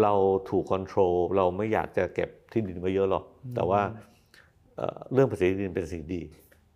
[0.02, 0.12] เรา
[0.50, 3.80] ถูกคอนโทรลเราไม่อยากจะเก็บที่ดินไว้เยอะหรอก แต่ว่า
[4.76, 6.22] เอ่อเรื่องภาษีที่ดินเป็นสิ่งดี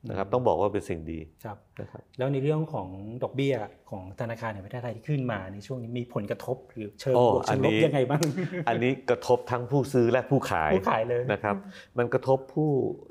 [0.09, 2.89] นะครับต้องบอกว่าเป็นสิ่งดีครับนะครับแล้วในเรื่องของ
[3.23, 3.55] ดอกเบี้ย
[3.91, 8.21] ของธนาคารแห่งประเทศไทยที่ขึ้นมาในช่วงนี้มีผลกระทบหรือเชิงโอ้บวกอัเชินงลบนี้ยังไงบ้าง
[8.69, 11.57] อันนี้กระทบทั้งผู้ซื้อและผู้ขายผู้ขายเลยนะครับ
[11.99, 12.71] มันกระทบผู้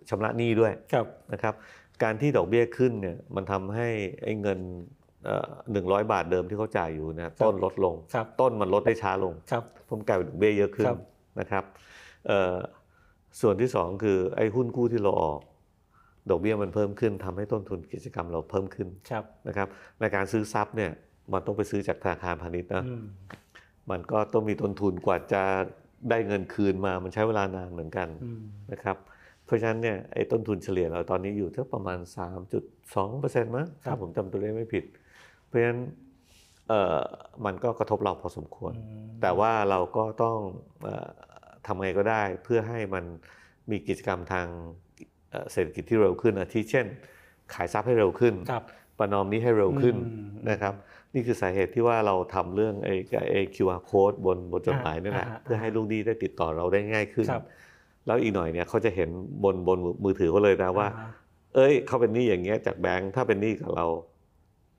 [0.10, 1.54] ชำระหนี้ด้วยครับนะครับ
[2.04, 3.88] การที่ดอกเบี้ยขึ้นเนี่ยมันทำให้
[4.24, 4.60] ไอ้เงิน
[5.72, 11.00] หนึ่งร้อยบาทเดิมที่เขาจ่ายอยู่นะต้นลดลงครับต้นมันลดได้ช้าลงครับผมกลายเป็นดอกเบี้ยเยอะขึ้นครับ
[11.40, 11.64] นะครับ
[12.28, 12.56] เอ่อ
[13.42, 15.40] ส่วนที่สองคือไอ้หุ้นกู้ที่เราออก
[16.30, 19.68] ดอกเบี้ยมันเพิ่มขึ้นทำให้ต้นทุนกิจกรรมเราเพิ่มขึ้นครับนะครับ
[20.00, 20.92] ในการซื้อทรัพย์เนี่ย
[21.34, 23.04] มันต้องไปซื้อจากธนาคารพาณิชย์นะอืม
[23.92, 25.44] มันก็ต้องมีต้นทุนกว่าจะ
[26.10, 28.98] ได้เงินคืนมา มันใช้เวลานานเหมือนกันอืมนะครับ
[29.46, 32.00] เพราะฉะนั้นเนี่ยไอ้ต้นทุนเฉลี่ยเราตอนนี้อยู่ที่ประมาณ
[32.78, 34.84] 3.2%มั้งครัถ้าบผมจำตัวเลขไม่ผิด
[35.46, 35.80] เพราะฉะนั้น
[36.68, 37.00] เอ่อ
[37.46, 40.38] มันก็กระทบเราพอสมควรอืมแต่ว่าเราก็ต้อง
[40.84, 41.10] เอ่อ
[41.68, 43.06] ทำไงก็ได้เพื่อให้มัน
[43.72, 44.48] มีกิจกรรมทาง
[45.34, 46.86] เอ่อเศรษฐกิจที่เร็วขึ้นอาทิเช่น
[47.54, 48.64] ขายทรัพย์ให้เร็วขึ้นครับ
[49.00, 50.74] ประนอมนี้ให้เร็วขึ้นอืมนะครับ
[51.14, 52.96] นี่คือสาเหตุที่ว่าเราทำเรื่องไอ้
[53.32, 57.44] ไอ้ QR code บนบนจดหมายนี่แหละอ่าอ่าเพื่อให้ลูกหนี้ได้ติดต่อเราได้ง่ายขึ้นครับ
[58.08, 59.10] แล้วอีกหน่อยเนี่ยเขาจะเห็น
[59.44, 61.06] บนบนมือถือเขาเลยนะว่าอ่
[61.56, 63.86] เอ้ยเขาเป็นหนี้อย่างเงี้ยจากแบงค์ถ้าเป็นหนี้กับเรา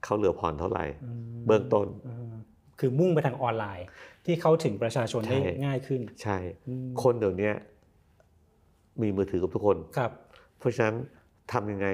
[0.04, 2.32] เขาเหลือผ่อนเท่าไหร่อืมเบื้องต้นอืม
[2.80, 3.86] คือมุ่งไปทางออนไลน์
[4.26, 6.36] ที่เข้าถึงประชาชนได้ใช่ง่ายขึ้น ใช่
[6.68, 7.50] อืมคนเดี๋ยวนี้
[9.02, 10.23] มีมือถือกับทุกคนครับเพ
[10.64, 10.96] ราะฉะนั้น
[11.52, 11.88] ทำยังไง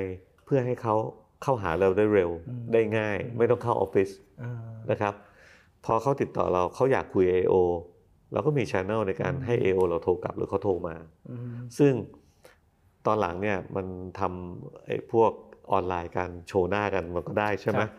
[0.45, 0.95] เพื่อให้เขา
[1.43, 4.11] เข้าหาเราได้เร็วอืมได้ง่าย ไม่ต้องเข้าออฟฟิศ
[4.43, 4.53] อ่า
[4.91, 5.15] นะครับ
[5.85, 7.55] พอเขาติดต่อเราเขาอยากคุย AO
[8.33, 10.97] เราก็มีช anel ในการให้ AO เราโทรกลับหรือเขาโทรมา
[11.31, 11.93] อืมซึ่ง
[13.07, 13.87] ตอนหลังเนี่ยมัน
[14.21, 15.33] ทำไอ้พวก
[15.73, 17.91] ออนไลน์การโชว์หน้ากันมันก็ได้ใช่ไหมครับ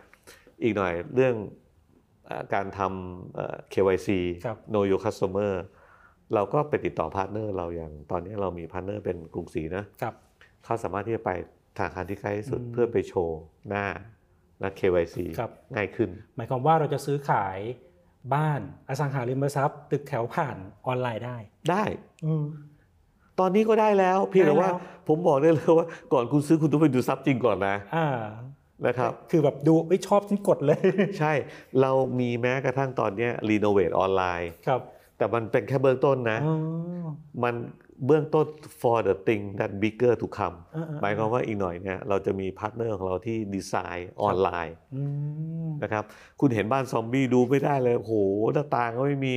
[0.64, 1.36] อีกหน่อยเรื่อง
[2.26, 4.10] เอ่อการทำเอ่อ KYC
[4.46, 5.52] ครับ Know Your Customer
[6.34, 10.16] เราก็ไปติดต่อ partner เราอย่างตอนนี้เรามี partner เป็นกรุงศรีนะครับ
[10.66, 11.32] เขาสามารถที่จะไป
[11.78, 13.40] ธนาคารที่ใกล้ที่สุดอืมเพื่อไปโชว์
[13.70, 13.86] หน้า
[14.60, 17.58] และ KYC ครับง่ายขึ้น หมายความว่าเราจะซื้อขาย
[18.34, 18.60] บ้าน
[18.90, 20.58] อสังหาริมทรัพย์ ตึกแถวผ่าน
[20.88, 21.38] ออนไลน์ได้
[21.70, 21.84] ได้
[22.26, 22.46] อืม
[23.40, 28.08] ตอนนี้ก็ได้แล้ว เพียงแต่ว่าได้แล้วผมบอกได้เลยว่า ก่อนคุณซื้อคุณต้องไปดูทรัพย์จริงก่อนนะอ่า
[28.86, 30.80] นะครับ คือแบบดูไม่ชอบฉันกดเลย
[31.20, 31.34] ใช่
[31.82, 34.82] เรามีแม้กระทั่งตอนเนี้ย renovate ออนไลน์ครับ
[35.18, 36.56] แต่มันเป็นแค่เบื้องต้นนะอ๋อ
[37.44, 37.54] มัน
[38.06, 38.46] เบื้องต้น
[38.82, 45.04] for the thing that bigger to come อ่าๆๆหมายความว่าอีกหน่อยเนี่ยเราจะมี partner ของเราที่ดีไซน์ออนไลน์อื
[45.68, 46.04] มนะครับ
[46.40, 48.14] คุณเห็นบ้านซอมบี้ดูไม่ได้เลยโอ้โห
[48.54, 49.36] หน้าต่างก็ไม่มี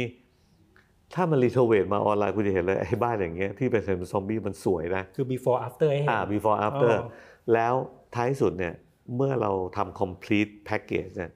[1.15, 7.09] ถ้ามัน renovate มาออนไลน์คุณจะเห็นเลยไอ้บ้านอย่างเงี้ยที่เป็นซอมบี้มันสวยนะ คือ before after ให้เห็นอ่า before after อ๋อ
[7.53, 7.75] แล้ว
[8.15, 8.75] ท้ายสุดเนี่ย
[9.17, 11.33] เมื่อเราทำ complete package เนี่ย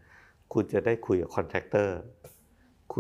[0.52, 2.17] คุณจะได้คุยกับ contractor คุ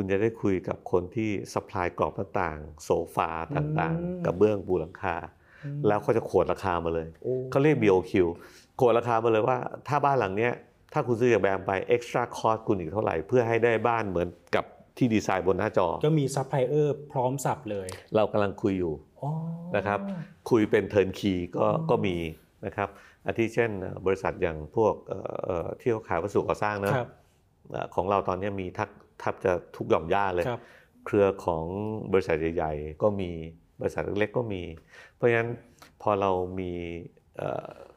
[0.02, 5.16] ณจะได้คุยกับคนที่ supply กรอบหน้าต่าง โซฟาต่างอืมๆกระเบื้องปูหลังคา
[5.64, 8.12] อืมแล้วเขาจะ quote ราคามาเลยโอ้เขาเรียก BOQ
[8.80, 9.58] quote ราคามาเลยว่า
[9.88, 10.52] ถ้าบ้านหลังเนี้ย
[10.92, 14.64] ถ้าคุณซื้อจาก BAM ไป extra cost คุณอีกเท่าไหร่ เพื่อให้ได้บ้านเหมือนกับ
[14.98, 19.30] ที่ดีไซน์บนหน้าจอ ก็มีซัพพลายเออร์พร้อมสับเลย เรากำลังคุยอยู่อ๋อ
[19.76, 20.00] นะครับ
[20.50, 22.16] คุยเป็น turnkey ก็อ๋อก็มี
[22.66, 22.88] นะครับ
[23.26, 27.08] อาทิเช่นเอ่อบริษัทอย่างพวกเอ่อเอ่อที่เขาขายวัสดุก่อสร้างนะครับ
[27.70, 30.60] เอ่อของเราตอนนี้มีทัก แทับจะทุกหย่อมหญ้าเลยครับ
[31.06, 31.64] เครือของ
[32.12, 33.30] บริษัทใหญ่ๆ ก็มี
[33.80, 34.62] บริษัทเล็กๆก็มี
[35.14, 35.50] เพราะฉะนั้น
[36.02, 36.72] พอเรามี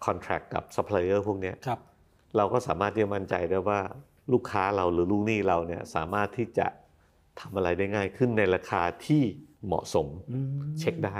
[0.05, 1.79] คอนแท c t กับซัพพลายเออร์พวกเนี้ยครับ
[2.37, 3.79] เราก็สามารถที่จะมั่นใจได้ว่า
[4.33, 6.67] ลูกค้าเราหรือลูกหนี้เราเนี่ยสามารถที่จะ
[7.39, 9.23] ทำอะไรได้ง่ายขึ้นในราคาที่
[9.65, 10.47] เหมาะสมอืม
[10.79, 11.17] เช็คได้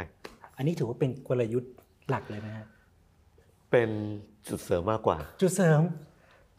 [0.57, 1.73] อันนี้ถือว่าเป็นกลยุทธ์
[2.09, 2.65] หลักเลยนะฮะ
[3.71, 3.89] เป็น
[4.49, 6.10] จุดเสริมมากกว่า จุดเสริมแล้ว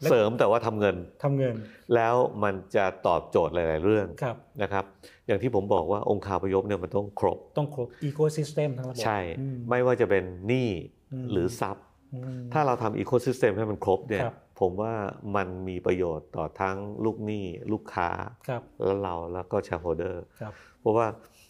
[0.09, 1.55] เสริมแต่ว่าทำเงินทำเงิน
[1.95, 4.85] แล้วมันจะตอบโจทย์หลาย ๆ เรื่องครับนะครับ
[5.27, 10.69] อย่างที่ผมบอกว่าองค์คาพยพเนี่ยมันต้องครบ ต้องครบ ecosystem ทั้งระบบใช่อืมไม่ว่าจะเป็นหนี้
[11.13, 14.93] อืมหรือทรัพย์อืมถ้าเราทำ ecosystem ให้มันครบเนี่ยครับผมว่า
[15.35, 18.09] มันมีประโยชน์ต่อทั้งลูกหนี้ลูกค้า
[18.47, 21.07] ครับและเราแล้วก็ shareholder ครับเพราะว่า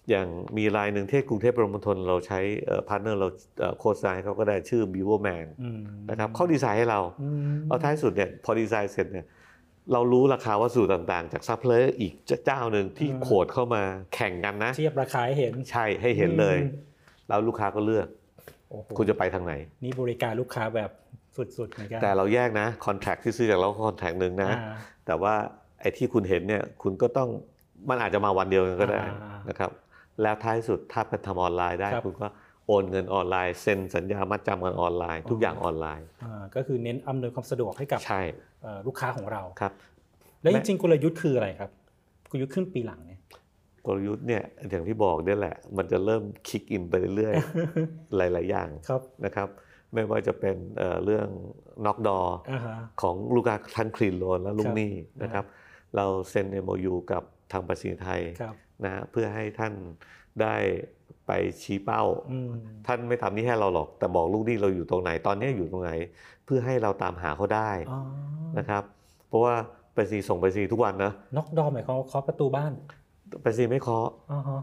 [0.09, 0.27] อย่าง
[0.57, 2.39] มีรายหนึ่งที่กรุงเทพปริมณฑลเราใช้
[2.89, 3.27] partner เรา
[3.59, 9.25] เอ่อโฆษณาให้เขาก็ได้ชื่อ b e a v e r Man อืมนะครับเขาดีไซน์ให้เราอืมเอาท้ายสุดเนี่ยพอดีไซน์เสร็จเนี่ย
[9.93, 12.13] เรารู้ราคาวัสดุต่างๆ จากซัพพลายเออร์อีก
[12.45, 13.83] เจ้าหนึ่งที่ quote เข้ามา
[14.15, 16.71] แข่งกันนะ เทียบราคาให้เห็นใช่ให้เห็นเลยอืม
[17.27, 18.07] แล้วลูกค้าก็เลือก
[18.69, 20.89] โอ้โหคุณจะไปทางไหน นี่บริการลูกค้าแบบ
[21.57, 24.75] สุดๆเหมือนกันแต่เราแยกนะคอนแท c t ที่ซื้อจากเราคอนแท c t หนึ่งนะอ่า
[25.05, 25.33] แต่ว่า
[25.81, 27.29] ไอ้ที่คุณเห็นเนี่ยคุณก็ต้อง
[27.89, 29.71] มันอาจจะมาวันเดียวกันก็ได้อ่านะครับ
[30.22, 32.28] แล้วท้ายสุดถ้าเป็นทำออนไลน์ได้ครับคุณก็
[32.68, 38.22] โอนเงินออนไลน์เซ็นสัญญามัดจำกันออนไลน์ ทุกอย่างออนไลน์อ่าก็คือเน้นอำนวยความสะดวกให้กับใช่
[38.61, 39.74] เอ่อลูกค้าของเราครับ
[40.41, 41.72] แล้วจและริงๆกลยุทธ์คืออะไรครับ
[42.30, 43.20] กลยุทธ์ขึ้นปีหลังเนี่ย
[43.86, 49.47] กลยุทธ์เนี่ยอย่างที่บอกเนี่ยแหละ มันจะเริ่มคิกอินไปเรื่อยๆหลาย ๆ อย่างครับนะครับ
[49.93, 51.28] ไม่ว่าจะเป็นเอ่อเรื่อง
[51.86, 52.20] น็อกดอ
[52.51, 54.93] อ่าฮะของลูกค้าทั้งคลีนโลนและลูคกรับหนี้
[55.24, 55.45] นะครับ
[55.95, 58.55] เราเซ็น MOU กับทางประสิทธิไทยครับ
[58.86, 59.74] นะฮะเพื่อให้ท่าน
[60.41, 60.55] ได้
[61.28, 62.51] ไปชี้เป้าอืม
[62.88, 65.91] ท่านไม่ทำหนี่ให้เราหรอก แต่บอกลูกหนี้เราอยู่ตรงไหนตอนนี้อยู่ตรงไหน
[66.45, 67.99] เพื่อให้เราตามหาเขาได้อ๋อ
[68.57, 68.84] นะครับ
[69.28, 69.55] เพราะว่า
[69.93, 72.71] ไปรษณีย์ส่งไปรษณีย์ทุกวันนะน็อกดอหมายความว่าเคาะประตูบ้าน
[73.41, 74.61] ไปรษณีย์ไม่เคาะอ๋อฮะ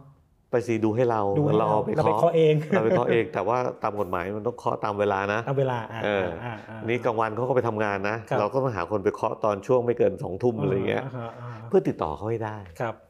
[0.50, 13.09] ไปรษณีย์ดูให้เราดูให้เราไปเราไปเคาะเองเราไปเคาะเอง แต่ว่าตามกฎหมายมันต้องเคาะตามเวลานะเอาเวลาอ่าเอออ่าอ่านี่กลางวันเขาก็ไปทำงานนะครับเราก็มาหาคนไปเคาะตอนช่วงไม่เกินสองทุ่มอะไรเงี้ยาฮะอ่าเพื่อติดต่อเขาให้ได้ครับอืม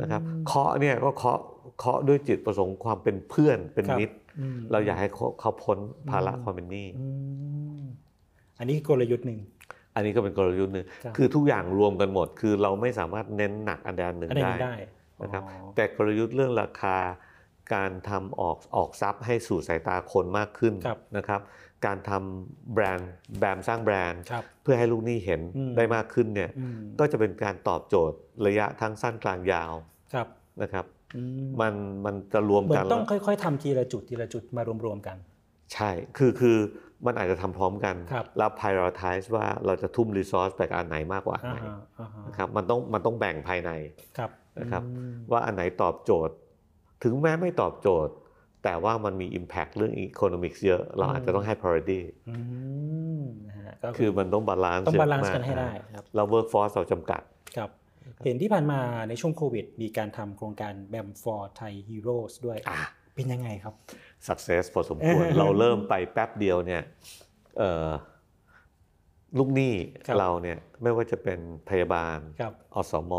[0.00, 1.38] นะครับเคาะเนี่ยก็เคาะ
[1.78, 5.78] เคาะด้วยจิตประสงค์ความเป็นเพื่อนเป็นครับมิตรอืมเราอยากให้เขาเขาพ้น
[6.10, 7.06] ภาระอืมความเป็นหนี้อื
[7.80, 7.82] ม
[8.58, 9.38] อันนี้คือกลยุทธ์หนึ่ง
[9.94, 14.74] อันนี้ก็เป็นกลยุทธ์หนึ่งครับคือทุกอย่างรวมกันหมด คือเราไม่สามารถเน้นหนักอันใดอันหนึ่งอันนี้ได้ได้
[15.22, 16.96] นะครับอ๋อแต่กลยุทธ์เรื่องราคา
[17.74, 21.40] การทำออกออกทรัพย์ให้สู่สายตาคนมากขึ้นครับนะครับ
[21.86, 28.16] การทำแบรนด์แบรนด์สร้างแบรนด์ครับเพื่อให้ลูกหนี้เห็นอืมได้มากขึ้นเนี่ยอืมก็จะเป็นการตอบโจทย์
[28.46, 29.72] ระยะทั้งสั้นกลางยาว
[30.14, 30.26] ครับ
[30.62, 31.74] นะครับอืมมัน
[32.04, 35.16] มันจะรวมเหมือกันนต้องแล้วค่อย ๆทำทีละจุดทีละจุดมารวมๆกัน
[35.74, 36.58] ใช่คือคือ
[37.06, 43.70] มันอาจจะทำพร้อมกันครับแล้ว prioritize ว่าเราจะทุ่ม resource ไปกับอันไหนมากกว่าอันอ่าไหนฮะอ่าฮะนะครับมันต้องมันต้องแบ่งภายใน
[44.18, 44.30] ครับ
[44.60, 46.34] นะครับอืมว่าอันไหนตอบโจทย์
[47.04, 48.12] ถึงแม้ไม่ตอบโจทย์
[48.64, 52.36] แต่ว่ามันมี Impact เรื่อง Economics เยอะ เราอาจจะต้องให้ priority อื
[53.20, 57.22] มนะฮะก็คือมันต้องบาลานซ์ต้อง balance กันให้ได้ครับแล้ว workforce เราจำกัด
[57.56, 57.70] ครับ
[58.24, 62.78] เห็นที่ผ่านมาในช่วงโควิด มีการทำโครงการ BAM for Thai Heroes ด้วยอะ
[63.14, 63.74] เป็นยังไงครับ
[64.28, 66.82] success พอสมควร เราเริ่มไปแป๊บเดียวเนี่ย
[67.58, 67.88] เอ่อ
[69.38, 69.74] ลูกหนี้
[70.06, 71.38] ครับเราเนี่ยไม่ว่าจะเป็น
[71.68, 73.12] พยาบาลครับอสม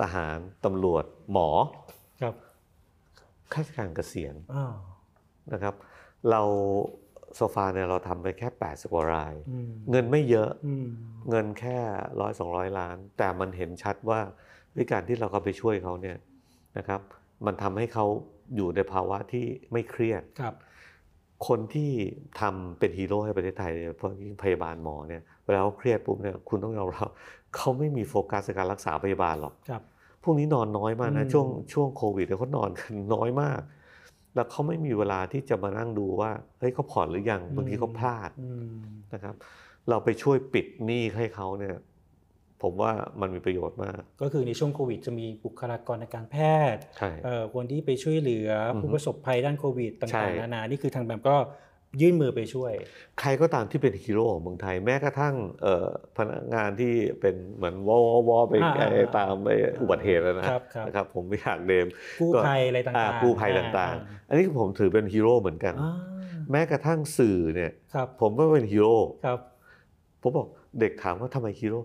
[0.00, 1.48] ทหารตำรวจหมอ
[1.88, 1.99] ครับ
[3.52, 4.74] ข้าราชการเกษียณอ่า
[5.52, 5.74] นะครับ
[6.30, 6.42] เรา
[7.36, 10.86] โซฟาเนี่ยเราทำไปแค่80กว่ารายอืมเงินไม่เยอะอืม
[11.30, 11.78] เงินแค่
[12.20, 14.20] ร้อยสองร้อยล้าน แต่มันเห็นชัดว่า
[14.76, 16.16] ด้วยการที่เราเข้าไปช่วยเขาเนี่ย
[16.78, 17.00] นะครับ
[17.46, 18.06] มันทำให้เขา
[18.56, 20.54] อยู่ในภาวะที่ไม่เครียดครับ
[21.48, 21.90] คนที่
[22.40, 27.08] ทำเป็นฮีโร่ให้ประเทศไทยเนี่ยเพราะยิ่งพยาบาลหมอเนี่ยเวลาเขาเครียดปุ๊บเนี่ยคุณต้องยอมรับ
[27.56, 29.82] เขาไม่มีโฟกัสในการรักษาพยาบาลหรอกครับ
[30.22, 33.60] พวกนี้นอนน้อยมากนะอืมช่วงช่วงโควิดเนี่ยเขานอนกันน้อยมาก
[34.34, 38.74] แล้วเขาไม่มีเวลาที่จะมานั่งดูว่าเฮ้ยเขาผ่อนหรือยังบางทีเขาพลาดอืม
[39.14, 39.34] นะครับ
[39.88, 41.76] เราไปช่วยปิดหนี้ให้เขาเนี่ย
[42.62, 46.36] ผมว่ามันมีประโยชน์มาก ก็คือในช่วงโควิดจะมีบุคลากรทางการแพ
[46.74, 51.36] ทย์ใช่เอ่อคนที่ไปช่วยเหลือออฮึผู้ประสบภัยด้านโควิดใช่ต่างๆนานานี่คือทางแบบก็
[52.00, 52.72] ยื่นมือไปช่วย
[53.20, 57.96] ใครก็ตามที่เป็นฮีโร่ของเมืองไทยแม้กระทั่งเอ่อพนักงานที่เป็นเหมือนวอ
[58.28, 59.48] ววไปอ่าไอ้อ่าตามไป
[59.80, 61.86] อุบัติเหตุแล้วนะครับครับนะครับผมไม่อยากเดม
[62.20, 65.94] กู้ภัยอะไรต่างๆอ่กู้ภัยอ่าต่างอ่าๆอันนี้ผมถือเป็นฮีโร่เหมือนกันอ่า
[66.50, 69.38] แม้กระทั่งสื่อเนี่ยครับผมก็เป็นฮีโร่ครับ
[70.22, 70.48] ผมบอก
[70.80, 71.80] เด็กถามว่าทำไมฮีโร่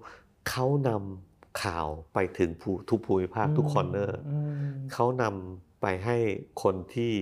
[0.50, 4.38] เขานำข่าวไปถึงภูทุกภูมิภาคทุก corner อื
[4.72, 6.18] มเขานำไปให้
[6.64, 7.14] คนที่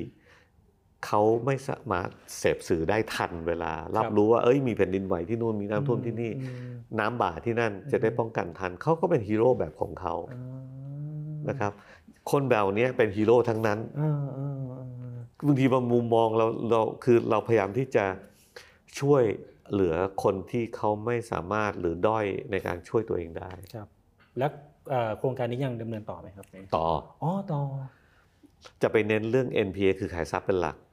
[1.06, 10.42] เขาไม่สามารถเสพสื่อได้ทันเวลา รับรู้ว่าเอ้ยมีแผ่นดินไหวที่นู่นมีน้ำท่วมที่นี่อืมน้ำบ่าที่นั่นจะได้ป้องกันทันเขาก็เป็นฮีโร่แบบของเขาอ่า
[11.50, 11.72] นะครับ
[12.32, 14.86] คนแบบเนี้ยเป็นฮีโร่ทั้งนั้นอ่าอ่าอ่า
[15.46, 18.06] บางทีบางมุมมองเราเราคือเราพยายามที่จะ
[19.00, 19.24] ช่วย
[19.72, 23.88] เหลือคนที่เขาไม่สามารถหรือด้อยในการช่วยตัวเองได้ครับ
[24.38, 24.52] แล้ว
[24.90, 26.46] เอ่อโครงการนี้ยังดำเนินต่อไหมครับ
[26.76, 26.88] ต่อ
[27.24, 27.62] อ๋อต่อ
[28.82, 30.93] จะไปเน้นเรื่อง NPA คือขายทรัพย์เป็นหลักอ่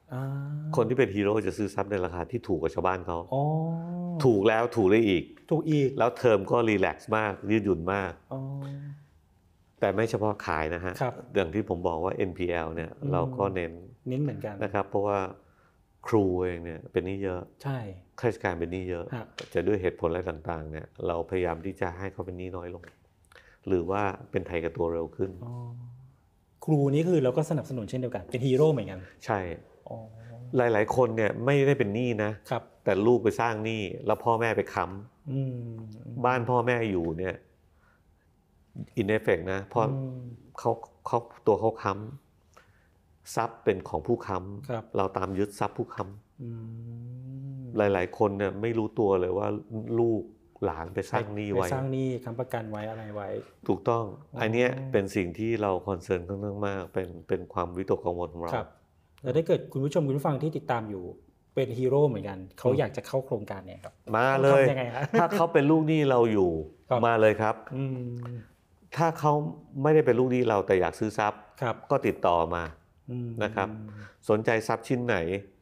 [0.75, 3.43] คนที่เป็นฮีโร่จะซื้อทรัพย์ในราคาที่ถูกกว่าชาวบ้านเขาอ๋อ
[4.25, 8.39] ถูกแล้วถูกได้อีก ถูกอีก แล้วเทอมก็รีแลกซ์มาก ยืดหยุ่นมากอ๋อ
[9.79, 13.71] แต่ไม่เฉพาะขายนะฮะครับอย่างที่ผมบอกว่า NPL เนี่ยอืมเราก็เน้น
[14.09, 15.19] เน้นเหมือนกันนะครับ เพราะว่า
[16.07, 17.79] ครูเองเนี่ยเป็นหนี้เยอะ ใช่
[18.19, 22.83] ข้าราชการเป็นหนี้เยอะฮะจะด้วยเหตุผลอะไรต่างๆ เนี่ย เราพยายามที่จะให้เขาเป็นหนี้น้อยลง
[23.67, 24.01] หรือว่า
[24.31, 25.53] เป็นไทยกับตัวเร็วขึ้นอ๋อ
[26.65, 29.70] ครูนี่คือเราก็สนับสนุนเช่นเดียวกัน เป็นฮีโร่เหมือนกัน ใช่อ๋อ
[30.57, 34.85] หลาย ๆ คนเนี่ยไม่ได้เป็นหนี้นะครับแต่ลูกไปสร้างหนี้แล้วพ่อแม่ไปค้ำ
[35.31, 37.35] อืม บ้านพ่อแม่อยู่เนี่ย
[38.97, 40.21] in effect นะเพราะอืม
[40.59, 40.71] เขา
[41.07, 41.17] เขา
[41.47, 44.37] ตัวเขาค้ำทรัพย์เป็นของผู้ค้
[44.69, 46.03] ครับำเราตามยึดทรัพย์ผู้ค้
[46.41, 49.47] อืมำหลาย ๆ คนเนี่ยไม่รู้ตัวเลยว่า
[49.99, 50.23] ลูก
[50.65, 53.27] หลานไปสร้างหนี้ไว้ปสร้างหนี้ค้ำประกันไว้อะไรไว้
[53.67, 58.67] ถูกต้องอ๋ออัอันเนี้ยเป็นสิ่งที่เราคอนเซิร์นค่อนข้างมากเป็นเป็นความวิตกกังวลของเราครับ
[59.23, 61.03] แล้วถ้าเกิดคุณผู้ชมคุณผู้ฟังที่ติดตามอยู่
[61.55, 66.51] เป็นฮีโร่เหมือนกัน เขาอืมอยากจะเข้าโครงการเนี่ยครับ มาเลยทำยังไงฮะถ้าเขาเป็นลูกหนี้เราอยู่
[66.89, 68.11] ครับมาเลยครับอืม
[68.97, 69.33] ถ้าเขา
[69.83, 72.63] ไม่ได้เป็นลูกหนี้เราแต่อยากซื้อทรัพย์ครับก็ติดต่อมา
[73.11, 73.67] อืมนะครับ
[74.29, 75.17] สนใจทรัพย์ชิ้นไหน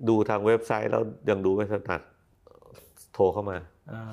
[0.10, 2.02] ดูทางเว็บไซต์แล้วยังดูไม่ถนัด
[3.14, 3.58] โทรเข้ามา
[3.92, 4.04] อ่า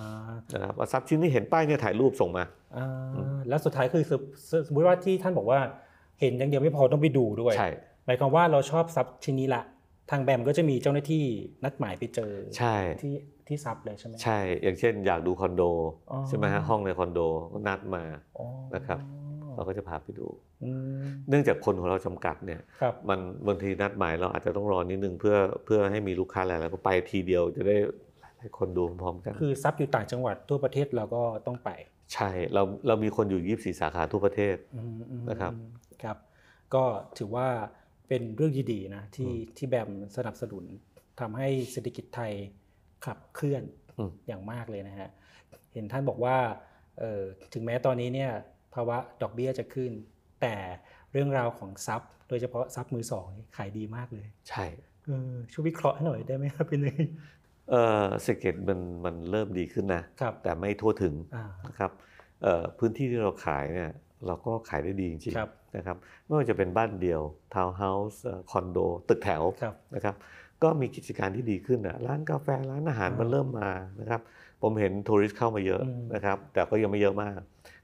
[0.54, 2.44] นะครับว่าทรัพย์ชิ้นที่เห็นป้ายเนี่ยถ่ายรูปส่งมา
[2.76, 2.86] อ่า
[3.48, 4.20] แล้วสุดท้ายคือสม
[4.66, 5.60] สมมติว่าที่ท่านบอกว่า
[6.20, 7.70] เห็นอย่างเดียวไม่พอต้องไปดูด้วยใช่
[8.06, 9.62] หมายความว่าเราชอบทรัพย์ชิ้นนี้ละ
[10.10, 11.24] ทางแบมก็จะมีเจ้าหน้าที่
[11.64, 13.14] นัดหมายไปเจอใช่ที่
[13.48, 15.62] ที่ทรัพย์เลยใช่ไหมใช่ อย่างเช่นอยากดูคอนโด
[16.10, 17.20] อ๋อใช่ไหมฮะห้องในคอนโด
[17.52, 18.02] ก็นัดมา
[18.38, 19.00] อ๋อนะครับ
[19.56, 20.26] เราก็จะพาไปดู
[20.64, 27.76] อืมเนื่องจากคนของเราจำกัดเนี่ยครับมันบางทีนัดหมายเราอาจจะต้องรอนิดนึงเพื่อเพื่อให้มีลูกค้าหลายๆก็ไปทีเดียวจะได้
[28.20, 31.70] หลายๆคนดูพร้อมๆกัน คือทรัพย์อยู่ต่างจังหวัดทั่วประเทศเราก็ต้องไป
[32.14, 35.52] ใช่เราเรามีคนอยู่24สาขาทั่วประเทศอืมอืมนะครับ
[36.02, 36.16] ครับ
[36.74, 36.84] ก็
[37.18, 37.48] ถือว่า
[38.08, 40.64] เป็นเรื่องดีๆนะที่ที่แบมสนับสนุน
[41.20, 42.32] ทำให้เศรษฐกิจไทย
[43.06, 43.62] ขับเคลื่อน
[43.98, 45.08] อืมอย่างมากเลยนะฮะ
[45.72, 46.36] เห็นท่านบอกว่า
[46.98, 48.30] เอ่อถึงแม้ตอนนี้เนี่ย
[48.74, 49.90] ภาวะดอกเบี้ยจะขึ้น
[50.42, 50.56] แต่
[51.12, 54.64] เรื่องราวของทรัพย์โดยเฉพาะทรัพย์มือสองนี่ขายดีมากเลย ใช่
[55.04, 57.00] เออช่วยวิเคราะห์ให้หน่อยได้ไหมครับเป็นยังไง
[57.70, 61.90] เออเศรษฐกิจมันมันเริ่มดีขึ้นนะครับแต่ไม่ทั่วถึงอ่านะครับ
[62.42, 63.92] เอ่อพื้นที่ที่เราขายเนี่ย
[64.26, 67.20] เราก็ขายได้ดีจริงครับๆนะครับไม่ว่าจะเป็นบ้านเดียว
[67.54, 70.14] ทาวน์เฮาส์คอนโด ตึกแถวครับนะครับ
[70.62, 74.20] ก็มีกิจการที่ดีขึ้นนะร้านกาแฟร้านอาหารอ่ามัมันเริ่มมานะครับ
[74.62, 77.38] ผมเห็น tourist เข้ามาเยอะอืมนะครับแต่ก็ยังไม่เยอะมาก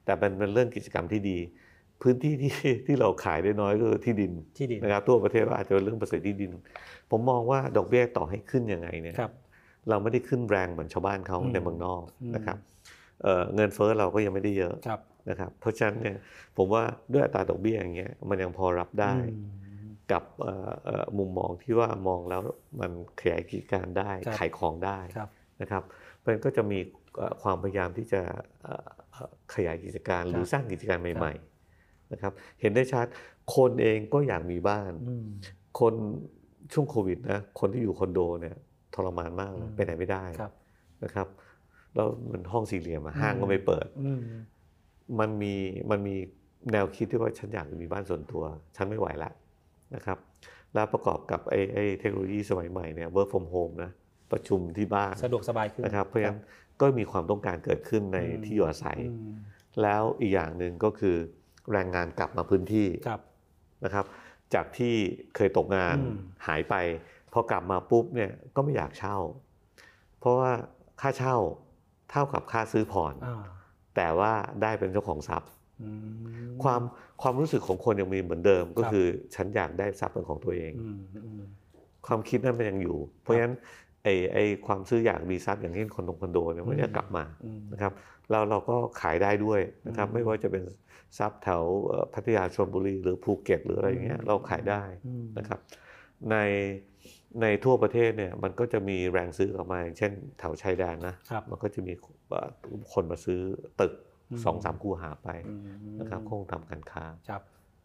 [0.05, 1.39] แต่เป็นเป็นเรื่องกิจกรรมที่ดี
[2.03, 2.53] พื้นที่ที่
[2.87, 6.51] ที่เราขายได้น้อยก็คือที่ดินที่ดินนะครับทั่วประเทศว่าอาจจะเป็นเรื่องเปอร์เซ็นต์ที่ดิน
[7.11, 9.33] ผมมองว่าดอกเบี้ยต่อให้ขึ้นยังไงเนี่ยครับ
[9.89, 12.59] เราไม่ได้ขึ้นแรงเหมือนชาวบ้านเขาอืมในเมืองนอกอืมนะครับ
[13.23, 16.19] เอ่อเงินเฟ้อเราก็ยังไม่ได้เยอะครับ นะครับเพราะฉะนั้นเนี่ย
[16.57, 22.43] ผมว่าด้วยอัตราดอกเบี้ยอย่างเงี้ยมันยังพอรับได้อืมกับเอ่อเอ่อมุมมองที่ว่ามองแล้ว
[22.81, 25.29] มันขยายกิจการได้ครับขายของได้ครับ
[25.61, 25.83] นะครับ
[26.27, 26.79] มันก็จะมี
[27.17, 28.23] เอ่อความพยายามที่จะ
[28.63, 33.07] เอ่อเอ่อขยายกิจการหรือสร้างกิจการใหม่ๆนะครับเห็นได้ชัด
[33.57, 35.29] คนเองก็อยากมีบ้านอืม
[35.81, 35.95] คน
[36.73, 38.57] ช่วงโควิดนะคนที่อยู่คอนโดเนี่ย
[38.95, 40.53] ทรมานมากเลยอืมไปไหนไม่ได้ครับ
[41.05, 41.29] นะครับ
[41.95, 44.13] แล้วมันห้องสี่เหลี่ยมอะห้างก็ไม่เปิดอื
[45.21, 45.55] มมันมี
[45.91, 46.17] มันมี
[46.73, 48.43] แนวคิดที่ว่าฉันอยากมีบ้านส่วนตัว
[48.77, 49.31] ฉันไม่ไหวละ
[49.95, 50.19] นะครับ
[50.75, 53.91] แล้วประกอบกับไอ้ไอ้เทคโนโลยีสมัยใหม่เนี่ย work from home นะ
[54.33, 56.41] ประชุมที่บ้านสะดวกสบายขึ้นนะครับ เพราะฉะนั้น
[56.81, 59.33] ก็มีความต้องการเกิดขึ้นในอืมที่อยู่อาศัยอืม
[59.83, 61.17] แล้วอีกอย่างหนึ่งก็คือ
[61.73, 63.21] แรงงานกลับมาพื้นที่ครับ
[63.85, 64.07] นะครับ
[64.55, 64.95] จากที่
[65.37, 66.75] เคยตกงานอืมหายไป
[67.33, 69.17] พอกลับมาปุ๊บเนี่ยก็ไม่อยากเช่า
[70.19, 70.51] เพราะว่า
[71.01, 71.37] ค่าเช่า
[72.11, 73.43] เท่ากับค่าซื้อผ่อนอ่า
[73.97, 74.33] แต่ว่า
[74.63, 75.51] ได้เป็นเจ้าของทรัพย์
[75.83, 75.91] อื
[76.45, 76.83] มความ
[77.23, 81.43] ความรู้สึกของคนยังมีเหมือนเดิมก็ครับคือฉันอยากได้ทรัพย์เป็นของตัวเองอืมอืม
[82.07, 83.55] ความคิดนั้นมันยังอยู่ เพราะฉะนั้น
[84.05, 87.93] ไอ้ไอ้ความซื้ออยากมีทรัพย์อย่างเช่นคอนโดคอนโดเนี่ยมันจะกลับมาอืมนะครับ
[88.31, 90.63] แล้วเราก็ขายได้ด้วยนะครับอืมไม่ว่าจะเป็น
[91.19, 95.61] ทรัพย์แถวเอ่อพัทยาชลบุรีหรือภูเก็ตหรืออะไรอย่างเงี้ยอืมเราขายได้อืมนะครับ
[96.31, 96.37] ใน
[97.41, 101.93] ในทั่วประเทศเนี่ยมันก็จะมีแรงซื้อออกมาอย่างเช่นแถวชายแดนนะครับมันก็จะมี
[102.29, 102.49] เอ่อ
[102.93, 103.41] คนมาซื้อ
[103.81, 103.93] ตึก
[104.31, 105.63] อืมสองสามคูหาไปอืม
[106.01, 107.43] นะครับคงทำการค้าครับ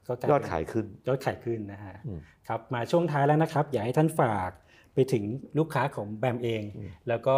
[0.07, 4.51] ก็กลยอดเป็นขายขึ้นยอดขายขึ้นนะฮะอืมครับมาช่วงท้ายแล้วนะครับ อยากให้ท่านฝาก
[4.93, 5.23] ไปถึง
[5.57, 7.35] ลูกค้าของแบมเองอืมแล้วก็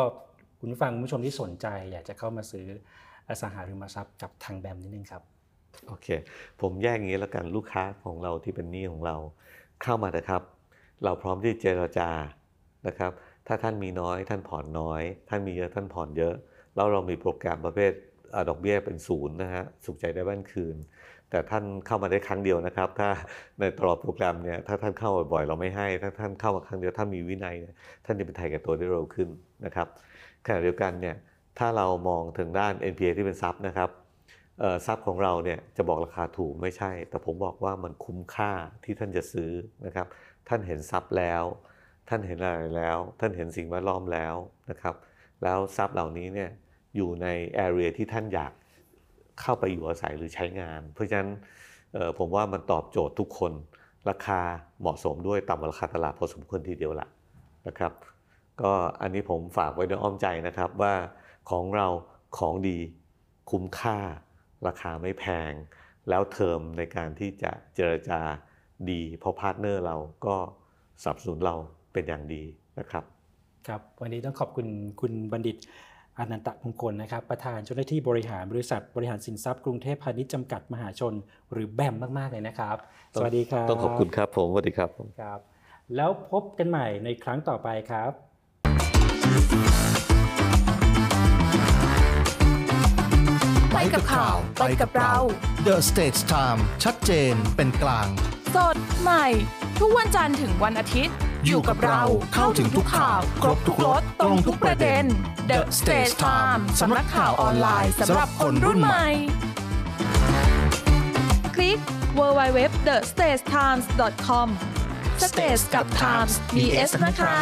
[0.60, 2.66] คุณผู้ฟังคุณผู้ชมที่สนใจ อยากจะเข้ามาซื้อ
[3.28, 5.24] อสังหาริมทรัพย์กับทางแบมนิดนึงครับ
[5.88, 6.07] โอเค
[6.62, 9.16] ผมแยกอย่างนี้แล้วกันลูกค้าของเราที่เป็นหนี้ของเรา
[9.84, 10.41] เข้ามาเถอะครับ
[11.03, 12.09] เราพร้อมที่เจรจา
[12.87, 13.11] นะครับ
[13.47, 16.35] ถ้าท่านมีน้อยท่านผ่อนน้อย ท่านมีเยอะท่านผ่อนเยอะ
[16.75, 17.91] แล้วเรามีโปรแกรมประเภท
[18.35, 20.75] อดอกเบี้ยเป็นศูนย์นะฮะสุขใจได้บ้านคืน
[21.29, 23.09] แต่ท่านเข้ามาได้ครั้งเดียวนะครับ ถ้า
[23.59, 27.55] ในตลอดโปรแกรมเนี่ยถ้าท่านเข้าบ่อยๆเราไม่ให้ ถ้าท่านเข้ามาครั้งเดียวท่านมีวินัย
[28.05, 29.29] ท่านจะเป็นไทยกับตัวได้เร็วขึ้น
[29.65, 29.87] นะครับ
[30.45, 31.15] ขณะเดียวกันเนี่ย
[31.59, 33.89] ถ้าเรามองถึงด้าน NPA ที่เป็นทรัพย์นะครับ
[34.59, 38.51] เอ่อทรัพย์ของเราเนี่ยจะบอกราคาถูกไม่ใช่ แต่ผมบอกว่ามันคุ้มค่า
[38.83, 39.51] ที่ท่านจะซื้อ
[39.85, 40.07] นะครับ
[40.49, 41.43] ท่านเห็นทรัพย์แล้ว
[42.09, 44.35] ท่านเห็นอะไรแล้ว ท่านเห็นสิ่งแวดล้อมแล้ว
[44.69, 44.95] นะครับ
[45.43, 46.49] แล้วทรัพย์เหล่านี้เนี่ย
[46.95, 48.53] อยู่ในแอเรียที่ท่านอยาก
[49.41, 51.29] เข้าไปอยู่อาศัยหรือใช้งาน เพราะฉะนั้น
[52.17, 53.53] ผมว่ามันตอบโจทย์ทุกคน
[54.09, 54.41] ราคา
[54.81, 57.07] เหมาะสมด้วยต่ำกว่าราคาตลาดพอสมควรทีเดียวละ
[57.67, 57.93] นะครับ
[58.61, 58.71] ก็
[59.01, 60.93] อันนี้ผมฝากไว้ในอ้อมใจนะครับว่า
[61.49, 61.87] ของเรา
[62.37, 62.77] ของดี
[63.51, 63.97] คุ้มค่า
[64.67, 65.51] ราคาไม่แพง
[66.09, 68.21] แล้วเทอมในการที่จะเจรจา
[68.91, 70.36] ดีเพราะ partner เราก็
[71.03, 71.55] สนับสนุนเรา
[71.93, 72.43] เป็นอย่างดี
[72.80, 73.03] นะครับ
[73.67, 74.67] ครับวันนี้ต้องขอบคุณ
[75.01, 75.57] คุณบัณฑิต
[76.17, 81.13] อนันตมงคลนะครับ ประธานเจ้าหน้าที่บริหารบริษัท บริหารสินทรัพย์กรุงเทพพาณิชย์จำกัดมหาชน
[81.51, 82.77] หรือแบมมากๆเลยนะครับ
[83.13, 85.39] สวัสดีครับ ต้องขอบคุณครับผมสวัสดีครับผมครับ
[85.95, 88.11] แล้วพบกันใหม่ในครั้งต่อไปครับ
[93.73, 95.15] ไปกับข่าว ไปกับเรา
[95.67, 98.07] The States Time ชัดเจนเป็นกลาง
[98.55, 99.25] สด ใหม่
[99.79, 102.01] ทุกวันจันทร์ถึงวันอาทิตย์ อยู่กับเรา
[102.33, 105.03] เข้าถึงทุกข่าว ครบทุกรสตรงทุกประเด็น
[105.49, 109.07] The Stage Time สำนักข่าวออนไลน์สำหรับคนรุ่นใหม่
[111.55, 111.79] คลิก
[112.17, 114.47] www.thestagetimes.com
[115.27, 117.37] Stage กับ Times มี S นะคะ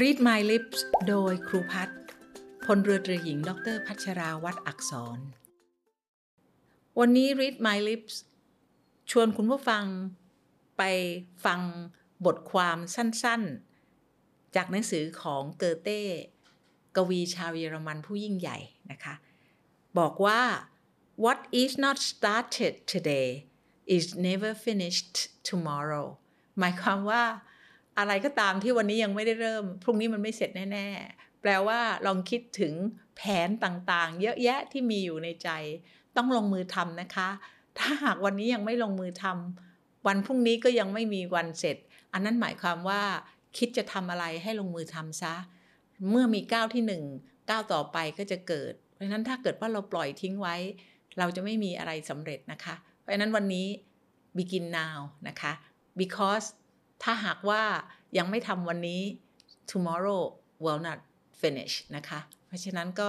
[0.00, 1.98] Read My Lips โดยครูพัฒน์
[2.64, 5.18] พลเรือตรีหญิง ดร พัชราวัตรอักษร
[6.98, 8.14] วันนี้ Read My Lips
[9.10, 9.84] ชวนคุณผู้ฟัง
[10.78, 10.82] ไป
[11.44, 11.60] ฟัง
[12.26, 16.00] บทความสั้นๆ จากหนังสือของเกอเต้
[16.96, 18.58] กวีชาวเยอรมันผู้ยิ่งใหญ่
[18.90, 19.14] นะคะ
[19.98, 20.40] บอกว่า
[21.24, 23.28] what is not started today
[23.96, 25.16] is never finished
[25.48, 26.06] tomorrow
[26.58, 27.22] หมายความว่า
[27.98, 32.74] อะไรก็ตามที่วันนี้ยังไม่ได้เริ่ม พรุ่งนี้มันไม่เสร็จแน่ ๆ แปลว่าลองคิดถึง
[33.16, 35.50] แผนต่างๆ เยอะแยะที่มีอยู่ในใจ
[36.20, 37.28] ต้องลงมือทำนะคะ
[37.78, 41.76] ถ้าหากวันนี้ยังไม่ลงมือทำวันพรุ่งนี้ก็ยังไม่มีวันเสร็จ
[42.12, 43.02] อันนั้นหมายความว่า
[43.58, 45.34] คิดจะทำอะไรให้ลงมือทำซะ
[46.10, 47.02] เมื่อมีก้าวที่หนึ่ง
[47.50, 50.56] ก้าวต่อไปก็จะเกิด เพราะฉะนั้นถ้าเกิดว่าเราปล่อยทิ้งไว้
[51.18, 53.66] เราจะไม่มีอะไรสำเร็จนะคะ เพราะฉะนั้นวันนี้
[54.36, 54.98] begin now
[55.28, 55.52] นะคะ
[56.00, 56.46] because
[57.02, 57.62] ถ้าหากว่า
[58.18, 59.02] ยังไม่ทำวันนี้
[59.70, 60.22] tomorrow
[60.64, 60.98] will not
[61.40, 63.08] finish นะคะ เพราะฉะนั้นก็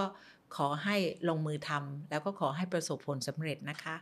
[0.55, 0.95] ขอให้
[1.29, 3.95] ลงมือทำแล้วก็ขอให้ประสบผลสำเร็จนะคะ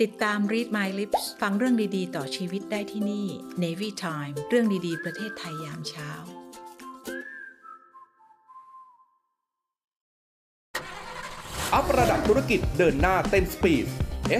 [0.00, 3.26] ติดตาม Read My Lips ฟังเรื่องดีๆ ต่อชีวิตได้ที่นี่
[3.62, 6.10] Navy Time เรื่องดีๆ ประเทศไทยยามเช้า
[11.74, 13.86] อัประดับธุรกิจเดินหน้าเต็มสปีด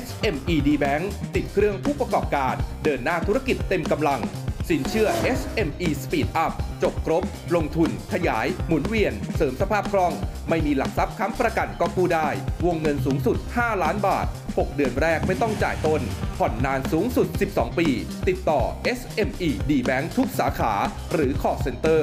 [0.05, 1.05] SME D Bank
[1.35, 2.55] ติดเครื่องผู้ประกอบการ
[2.85, 4.21] เดินหน้าธุรกิจเต็มกำลัง
[4.69, 5.09] สินเชื่อ
[5.39, 6.53] SME Speed Up
[6.83, 7.23] จบครบ
[7.55, 10.13] ลงทุน ขยาย หมุนเวียน เสริมสภาพคล่อง
[10.49, 12.29] ไม่มีหลักทรัพย์ค้ำประกันก็กู้ได้
[12.67, 16.01] วงเงินสูงสุด 5 ล้านบาท 6 เดือนแรกไม่ต้องจ่ายต้น
[16.39, 17.89] ผ่อนนานสูงสุด 12 ปี
[18.29, 18.61] ติดต่อ
[18.99, 20.73] SME D Bank ทุกสาขา
[21.13, 22.01] หรือ Call Center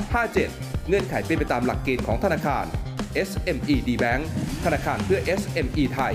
[0.00, 2.64] 1357 เงื่อนไขเป็นไปตามหลักเกณฑ์ของธนาคาร
[3.28, 4.22] SME D Bank
[4.64, 6.14] ธนาคารเพื่อ SME ไทย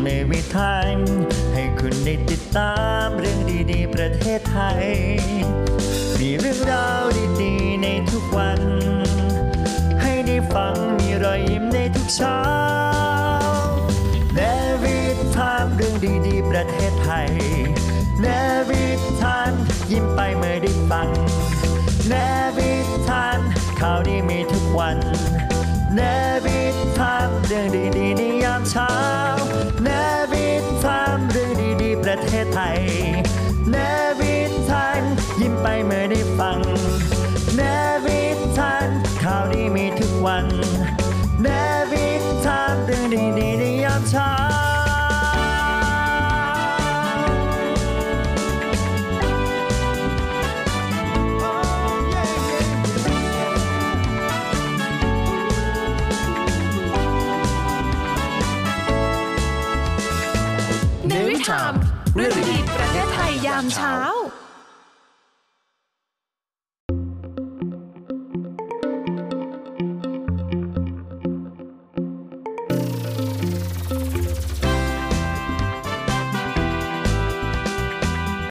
[0.00, 0.74] มาฟังในวิถี
[1.54, 2.74] ให้คุณได้ติดตา
[3.04, 3.38] มเรื่อง
[3.70, 4.84] ดีๆ ประเทศไทย
[6.20, 7.04] มีเรื่องราว
[7.42, 8.60] ดีๆ ในทุกวัน
[10.00, 12.40] ให้ได้ฟังมีรอยยิ้มในทุกเช้า
[14.34, 14.40] เน
[14.82, 14.98] วิ
[15.36, 15.94] ทามเรื่อง
[16.26, 17.30] ดีๆ ประเทศไทย
[18.20, 18.26] เน
[18.68, 18.84] วิ
[19.22, 19.52] ทาม
[19.90, 21.08] ยิ้มไปเมื่อได้ฟัง
[22.08, 22.14] เน
[22.56, 22.72] วิ
[23.08, 23.38] ทาม
[23.80, 24.98] ข่าวดีมีทุกวัน
[25.94, 26.00] เน
[26.44, 26.60] วิ
[26.98, 29.19] ทามเรื่องดีๆในยามเช้า
[63.66, 64.09] ในวิ